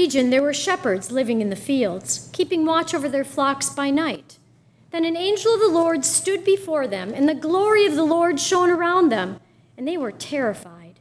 Region, 0.02 0.30
there 0.30 0.42
were 0.42 0.52
shepherds 0.52 1.12
living 1.12 1.40
in 1.40 1.48
the 1.48 1.54
fields, 1.54 2.28
keeping 2.32 2.66
watch 2.66 2.92
over 2.92 3.08
their 3.08 3.22
flocks 3.22 3.70
by 3.70 3.88
night. 3.88 4.36
Then 4.90 5.04
an 5.04 5.16
angel 5.16 5.54
of 5.54 5.60
the 5.60 5.68
Lord 5.68 6.04
stood 6.04 6.44
before 6.44 6.88
them, 6.88 7.12
and 7.14 7.28
the 7.28 7.36
glory 7.36 7.86
of 7.86 7.94
the 7.94 8.02
Lord 8.02 8.40
shone 8.40 8.68
around 8.68 9.10
them, 9.10 9.38
and 9.76 9.86
they 9.86 9.96
were 9.96 10.10
terrified. 10.10 10.98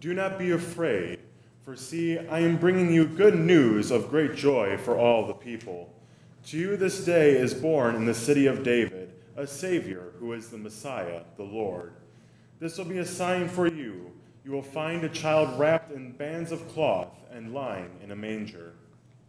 Do 0.00 0.14
not 0.14 0.38
be 0.38 0.52
afraid, 0.52 1.18
for 1.66 1.76
see, 1.76 2.18
I 2.18 2.38
am 2.38 2.56
bringing 2.56 2.90
you 2.90 3.04
good 3.04 3.34
news 3.34 3.90
of 3.90 4.08
great 4.08 4.34
joy 4.34 4.78
for 4.78 4.96
all 4.96 5.26
the 5.26 5.34
people. 5.34 5.92
To 6.46 6.56
you 6.56 6.78
this 6.78 7.04
day 7.04 7.36
is 7.36 7.52
born 7.52 7.94
in 7.94 8.06
the 8.06 8.14
city 8.14 8.46
of 8.46 8.62
David 8.62 9.12
a 9.36 9.46
Savior 9.46 10.12
who 10.18 10.32
is 10.32 10.48
the 10.48 10.56
Messiah, 10.56 11.22
the 11.36 11.42
Lord. 11.42 11.92
This 12.58 12.78
will 12.78 12.84
be 12.86 12.98
a 12.98 13.04
sign 13.04 13.48
for 13.48 13.66
you. 13.66 14.12
You 14.44 14.52
will 14.52 14.62
find 14.62 15.04
a 15.04 15.08
child 15.08 15.58
wrapped 15.58 15.90
in 15.90 16.12
bands 16.12 16.52
of 16.52 16.68
cloth 16.68 17.10
and 17.34 17.52
lying 17.52 17.90
in 18.02 18.12
a 18.12 18.16
manger. 18.16 18.72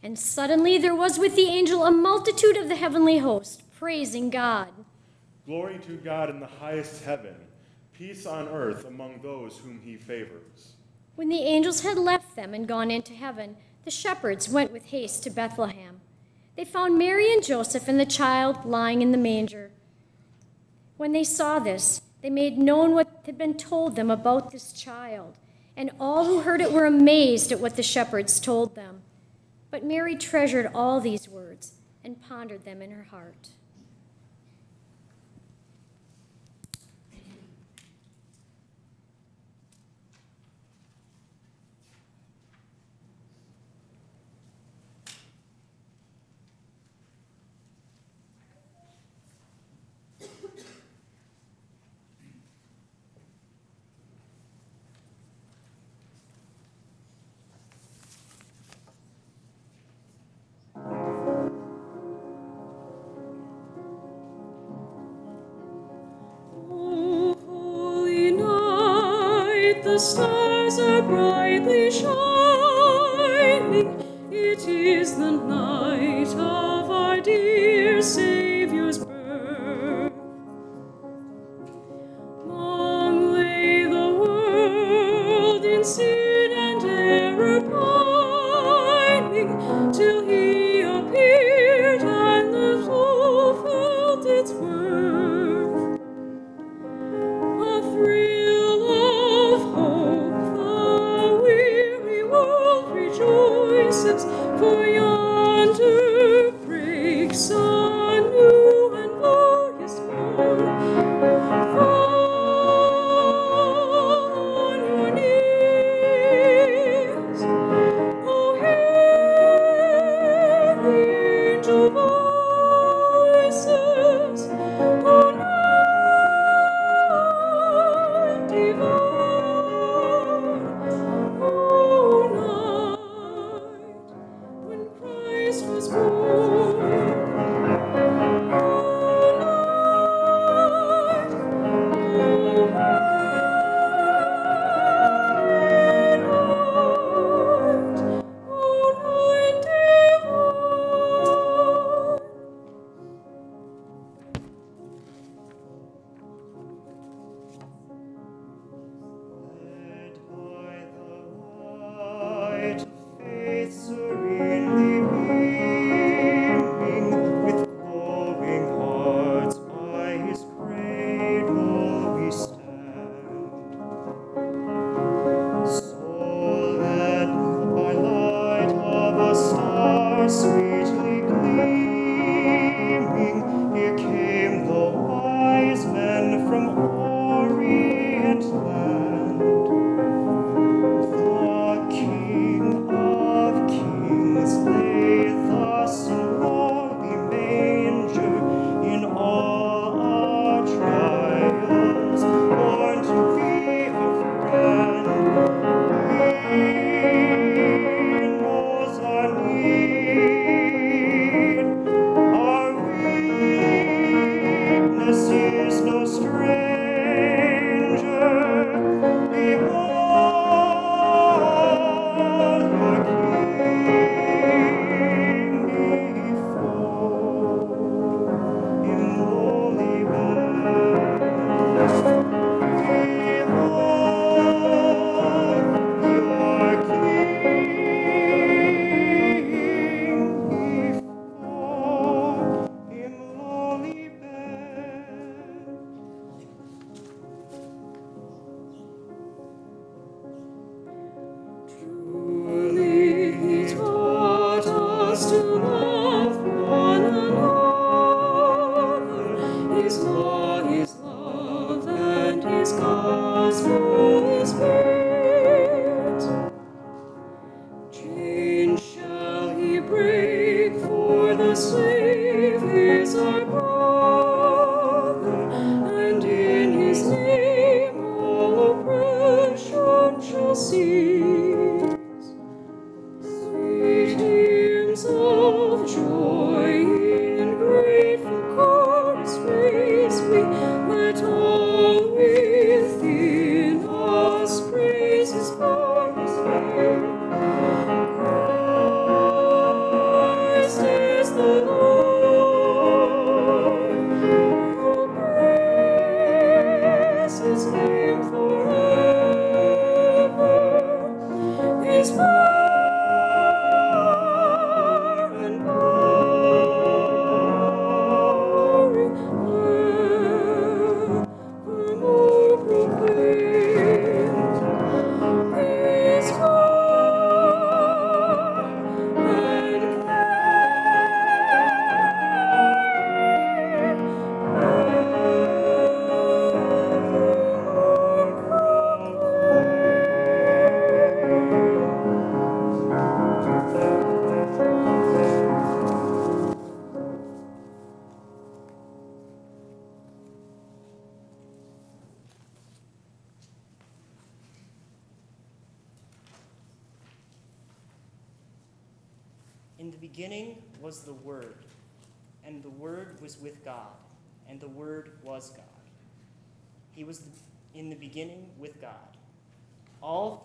And 0.03 0.17
suddenly 0.17 0.77
there 0.77 0.95
was 0.95 1.17
with 1.17 1.35
the 1.35 1.47
angel 1.47 1.83
a 1.83 1.91
multitude 1.91 2.55
of 2.55 2.69
the 2.69 2.75
heavenly 2.75 3.17
host, 3.17 3.63
praising 3.77 4.29
God. 4.29 4.69
Glory 5.47 5.79
to 5.79 5.97
God 5.97 6.29
in 6.29 6.39
the 6.39 6.45
highest 6.45 7.03
heaven, 7.03 7.35
peace 7.93 8.27
on 8.27 8.47
earth 8.47 8.85
among 8.85 9.21
those 9.21 9.57
whom 9.57 9.81
he 9.83 9.97
favors. 9.97 10.73
When 11.15 11.29
the 11.29 11.41
angels 11.41 11.81
had 11.81 11.97
left 11.97 12.35
them 12.35 12.53
and 12.53 12.67
gone 12.67 12.91
into 12.91 13.13
heaven, 13.13 13.57
the 13.83 13.91
shepherds 13.91 14.47
went 14.47 14.71
with 14.71 14.85
haste 14.85 15.23
to 15.23 15.29
Bethlehem. 15.29 16.01
They 16.55 16.65
found 16.65 16.97
Mary 16.97 17.33
and 17.33 17.43
Joseph 17.43 17.87
and 17.87 17.99
the 17.99 18.05
child 18.05 18.65
lying 18.65 19.01
in 19.01 19.11
the 19.11 19.17
manger. 19.17 19.71
When 20.97 21.11
they 21.11 21.23
saw 21.23 21.59
this, 21.59 22.01
they 22.21 22.29
made 22.29 22.57
known 22.57 22.93
what 22.93 23.23
had 23.25 23.37
been 23.37 23.55
told 23.55 23.95
them 23.95 24.11
about 24.11 24.51
this 24.51 24.71
child, 24.73 25.37
and 25.77 25.91
all 25.99 26.25
who 26.25 26.41
heard 26.41 26.61
it 26.61 26.71
were 26.71 26.85
amazed 26.85 27.51
at 27.51 27.59
what 27.59 27.75
the 27.75 27.83
shepherds 27.83 28.39
told 28.39 28.75
them. 28.75 29.01
But 29.71 29.83
Mary 29.83 30.15
treasured 30.15 30.71
all 30.73 31.01
these 31.01 31.27
words 31.27 31.73
and 32.03 32.21
pondered 32.21 32.63
them 32.63 32.81
in 32.81 32.91
her 32.91 33.03
heart. 33.03 33.49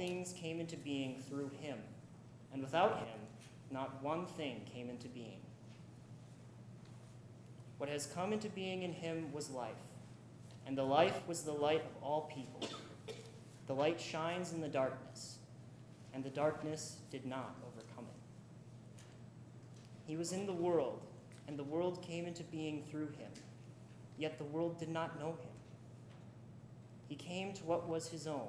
Things 0.00 0.32
came 0.32 0.60
into 0.60 0.78
being 0.78 1.22
through 1.28 1.50
him, 1.60 1.76
and 2.54 2.62
without 2.62 3.00
him, 3.00 3.18
not 3.70 4.02
one 4.02 4.24
thing 4.24 4.62
came 4.72 4.88
into 4.88 5.08
being. 5.08 5.42
What 7.76 7.90
has 7.90 8.06
come 8.06 8.32
into 8.32 8.48
being 8.48 8.82
in 8.82 8.94
him 8.94 9.30
was 9.30 9.50
life, 9.50 9.84
and 10.66 10.76
the 10.76 10.82
life 10.82 11.20
was 11.28 11.42
the 11.42 11.52
light 11.52 11.84
of 11.84 12.02
all 12.02 12.32
people. 12.34 12.66
The 13.66 13.74
light 13.74 14.00
shines 14.00 14.54
in 14.54 14.62
the 14.62 14.68
darkness, 14.68 15.36
and 16.14 16.24
the 16.24 16.30
darkness 16.30 16.96
did 17.10 17.26
not 17.26 17.54
overcome 17.68 18.06
it. 18.06 19.02
He 20.06 20.16
was 20.16 20.32
in 20.32 20.46
the 20.46 20.54
world, 20.54 21.02
and 21.46 21.58
the 21.58 21.64
world 21.64 22.00
came 22.00 22.24
into 22.24 22.42
being 22.44 22.84
through 22.90 23.08
him, 23.08 23.32
yet 24.16 24.38
the 24.38 24.44
world 24.44 24.78
did 24.78 24.88
not 24.88 25.20
know 25.20 25.32
him. 25.32 25.52
He 27.06 27.16
came 27.16 27.52
to 27.52 27.64
what 27.64 27.86
was 27.86 28.08
his 28.08 28.26
own, 28.26 28.48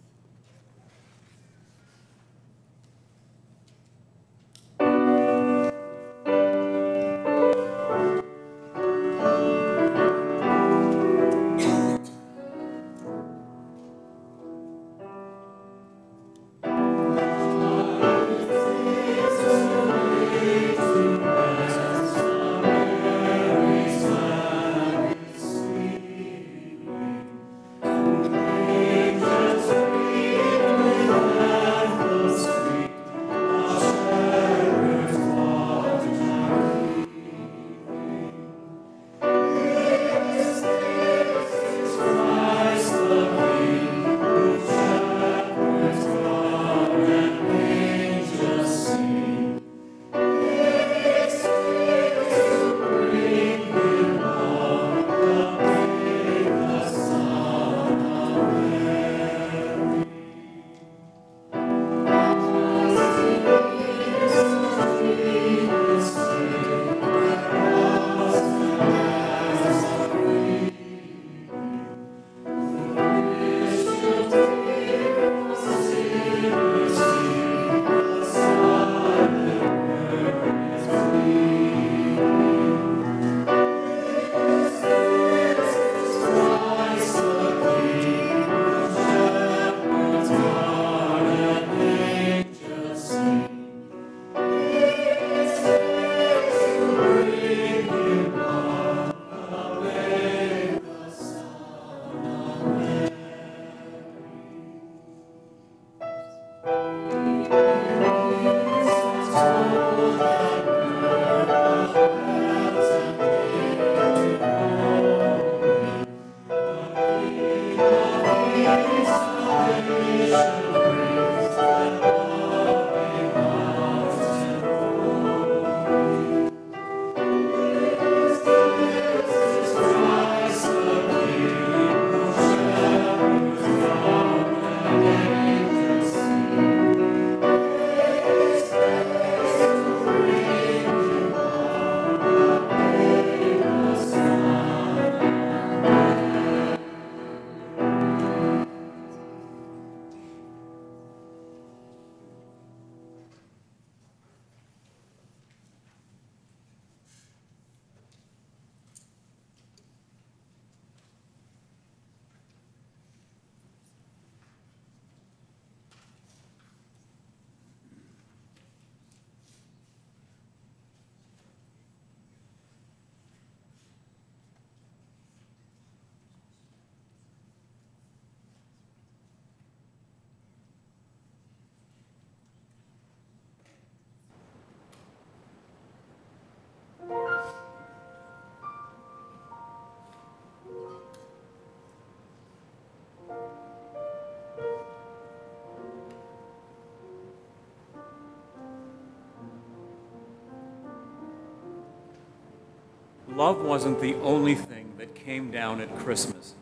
Love 203.41 203.63
wasn't 203.63 203.99
the 203.99 204.13
only 204.17 204.53
thing 204.53 204.93
that 204.99 205.15
came 205.15 205.49
down 205.49 205.81
at 205.81 205.97
Christmas. 205.97 206.53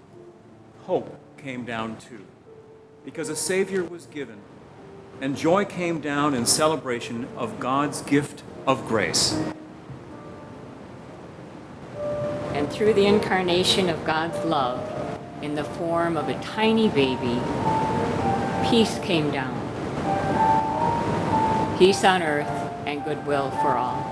Hope 0.83 1.13
came 1.37 1.65
down 1.65 1.97
too, 1.97 2.25
because 3.03 3.27
a 3.27 3.35
Savior 3.35 3.83
was 3.83 4.05
given, 4.05 4.37
and 5.19 5.35
joy 5.35 5.65
came 5.65 5.99
down 5.99 6.33
in 6.33 6.45
celebration 6.45 7.27
of 7.35 7.59
God's 7.59 8.01
gift 8.03 8.43
of 8.65 8.87
grace. 8.87 9.37
And 12.53 12.71
through 12.71 12.93
the 12.93 13.07
incarnation 13.07 13.89
of 13.89 14.05
God's 14.05 14.37
love 14.45 14.79
in 15.41 15.55
the 15.55 15.65
form 15.65 16.15
of 16.15 16.29
a 16.29 16.41
tiny 16.41 16.87
baby, 16.87 17.41
peace 18.69 18.97
came 18.99 19.31
down. 19.31 19.53
Peace 21.77 22.05
on 22.05 22.23
earth 22.23 22.47
and 22.85 23.03
goodwill 23.03 23.51
for 23.51 23.75
all. 23.75 24.08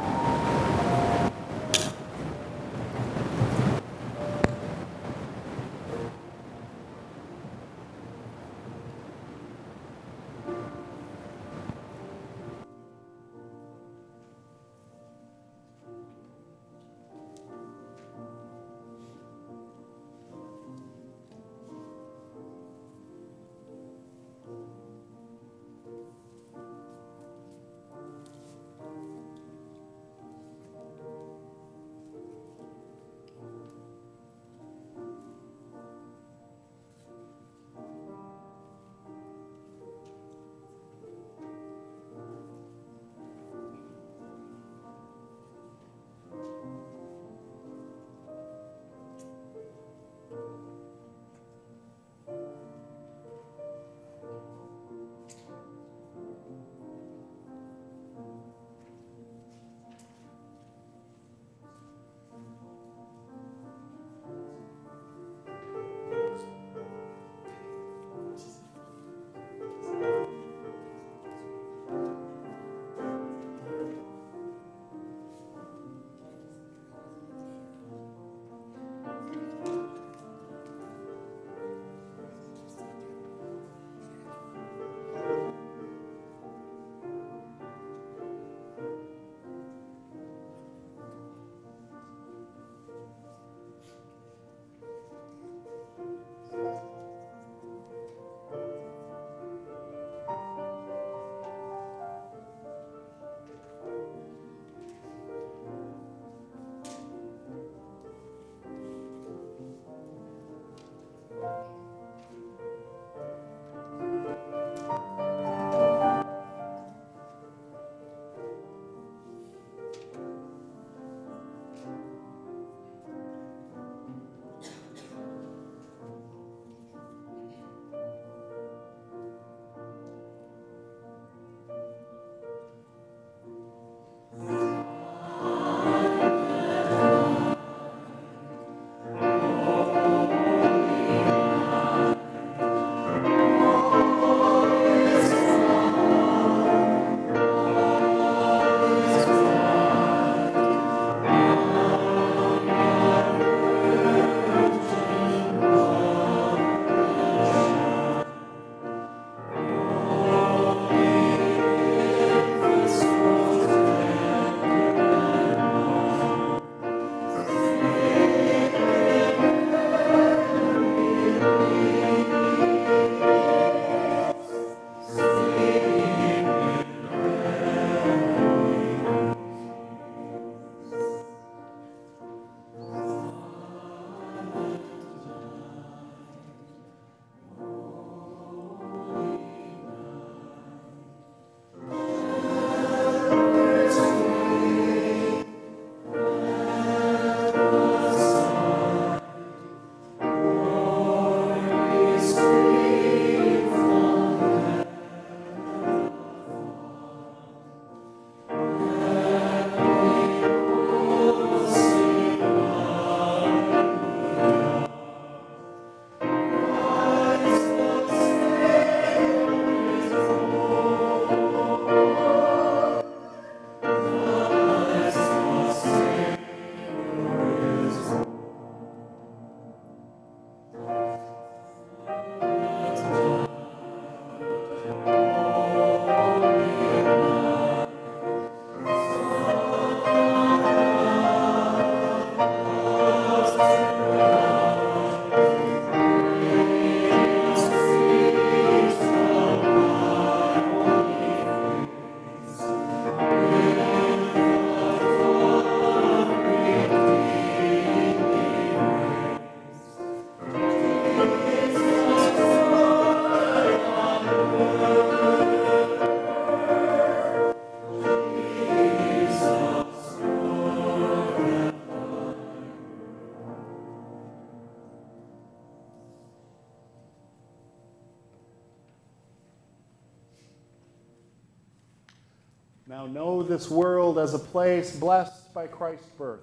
Now 282.87 283.05
know 283.05 283.43
this 283.43 283.69
world 283.69 284.17
as 284.17 284.33
a 284.33 284.39
place 284.39 284.95
blessed 284.95 285.53
by 285.53 285.67
Christ's 285.67 286.09
birth. 286.17 286.39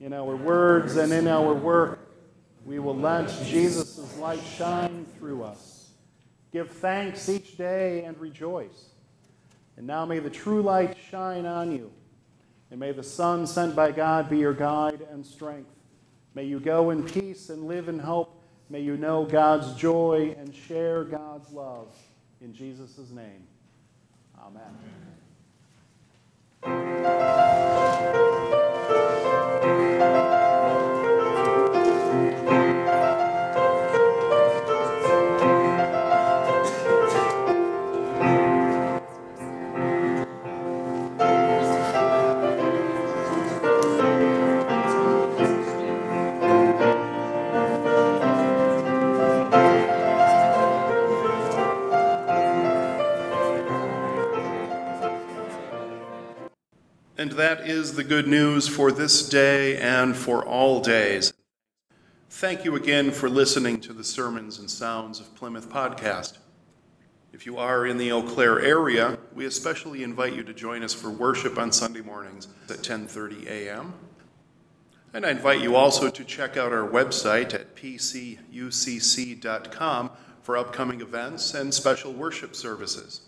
In 0.00 0.12
our 0.12 0.34
words 0.34 0.96
and 0.96 1.12
in 1.12 1.28
our 1.28 1.54
work, 1.54 2.00
we 2.64 2.80
will 2.80 2.96
let 2.96 3.28
Jesus' 3.44 4.18
light 4.18 4.42
shine 4.56 5.06
through 5.18 5.44
us. 5.44 5.90
Give 6.52 6.68
thanks 6.68 7.28
each 7.28 7.56
day 7.56 8.04
and 8.04 8.18
rejoice. 8.18 8.86
And 9.76 9.86
now 9.86 10.04
may 10.04 10.18
the 10.18 10.30
true 10.30 10.62
light 10.62 10.96
shine 11.10 11.46
on 11.46 11.70
you. 11.70 11.92
And 12.70 12.80
may 12.80 12.92
the 12.92 13.02
Son 13.02 13.46
sent 13.46 13.76
by 13.76 13.92
God 13.92 14.28
be 14.28 14.38
your 14.38 14.52
guide 14.54 15.06
and 15.12 15.24
strength. 15.24 15.70
May 16.34 16.44
you 16.44 16.58
go 16.58 16.90
in 16.90 17.04
peace 17.04 17.50
and 17.50 17.68
live 17.68 17.88
in 17.88 18.00
hope. 18.00 18.42
May 18.68 18.80
you 18.80 18.96
know 18.96 19.24
God's 19.24 19.74
joy 19.74 20.34
and 20.38 20.52
share 20.52 21.04
God's 21.04 21.52
love. 21.52 21.94
In 22.40 22.52
Jesus' 22.52 23.10
name, 23.10 23.46
amen. 24.38 24.74
And 26.66 27.73
that 57.34 57.68
is 57.68 57.94
the 57.94 58.04
good 58.04 58.26
news 58.28 58.68
for 58.68 58.92
this 58.92 59.28
day 59.28 59.76
and 59.76 60.16
for 60.16 60.44
all 60.44 60.80
days. 60.80 61.32
Thank 62.30 62.64
you 62.64 62.76
again 62.76 63.10
for 63.10 63.28
listening 63.28 63.80
to 63.80 63.92
the 63.92 64.04
Sermons 64.04 64.58
and 64.58 64.70
Sounds 64.70 65.20
of 65.20 65.34
Plymouth 65.34 65.68
podcast. 65.68 66.38
If 67.32 67.46
you 67.46 67.58
are 67.58 67.86
in 67.86 67.98
the 67.98 68.12
Eau 68.12 68.22
Claire 68.22 68.60
area, 68.60 69.18
we 69.34 69.46
especially 69.46 70.04
invite 70.04 70.34
you 70.34 70.44
to 70.44 70.54
join 70.54 70.84
us 70.84 70.94
for 70.94 71.10
worship 71.10 71.58
on 71.58 71.72
Sunday 71.72 72.00
mornings 72.00 72.46
at 72.70 72.78
10:30 72.78 73.46
a.m. 73.48 73.94
And 75.12 75.26
I 75.26 75.30
invite 75.30 75.60
you 75.60 75.74
also 75.74 76.10
to 76.10 76.24
check 76.24 76.56
out 76.56 76.72
our 76.72 76.88
website 76.88 77.52
at 77.52 77.74
pcucc.com 77.76 78.40
for 80.42 80.56
upcoming 80.56 81.00
events 81.00 81.54
and 81.54 81.74
special 81.74 82.12
worship 82.12 82.54
services. 82.54 83.22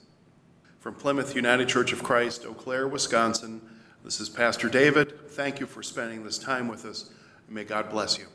From 0.78 0.94
Plymouth 0.94 1.34
United 1.34 1.68
Church 1.68 1.92
of 1.92 2.04
Christ, 2.04 2.46
Eau 2.46 2.54
Claire, 2.54 2.86
Wisconsin, 2.86 3.61
this 4.07 4.20
is 4.20 4.28
Pastor 4.28 4.68
David. 4.68 5.30
Thank 5.30 5.59
you 5.59 5.66
for 5.66 5.82
spending 5.82 6.22
this 6.22 6.38
time 6.38 6.68
with 6.68 6.84
us. 6.84 7.11
May 7.48 7.64
God 7.64 7.90
bless 7.90 8.16
you. 8.16 8.26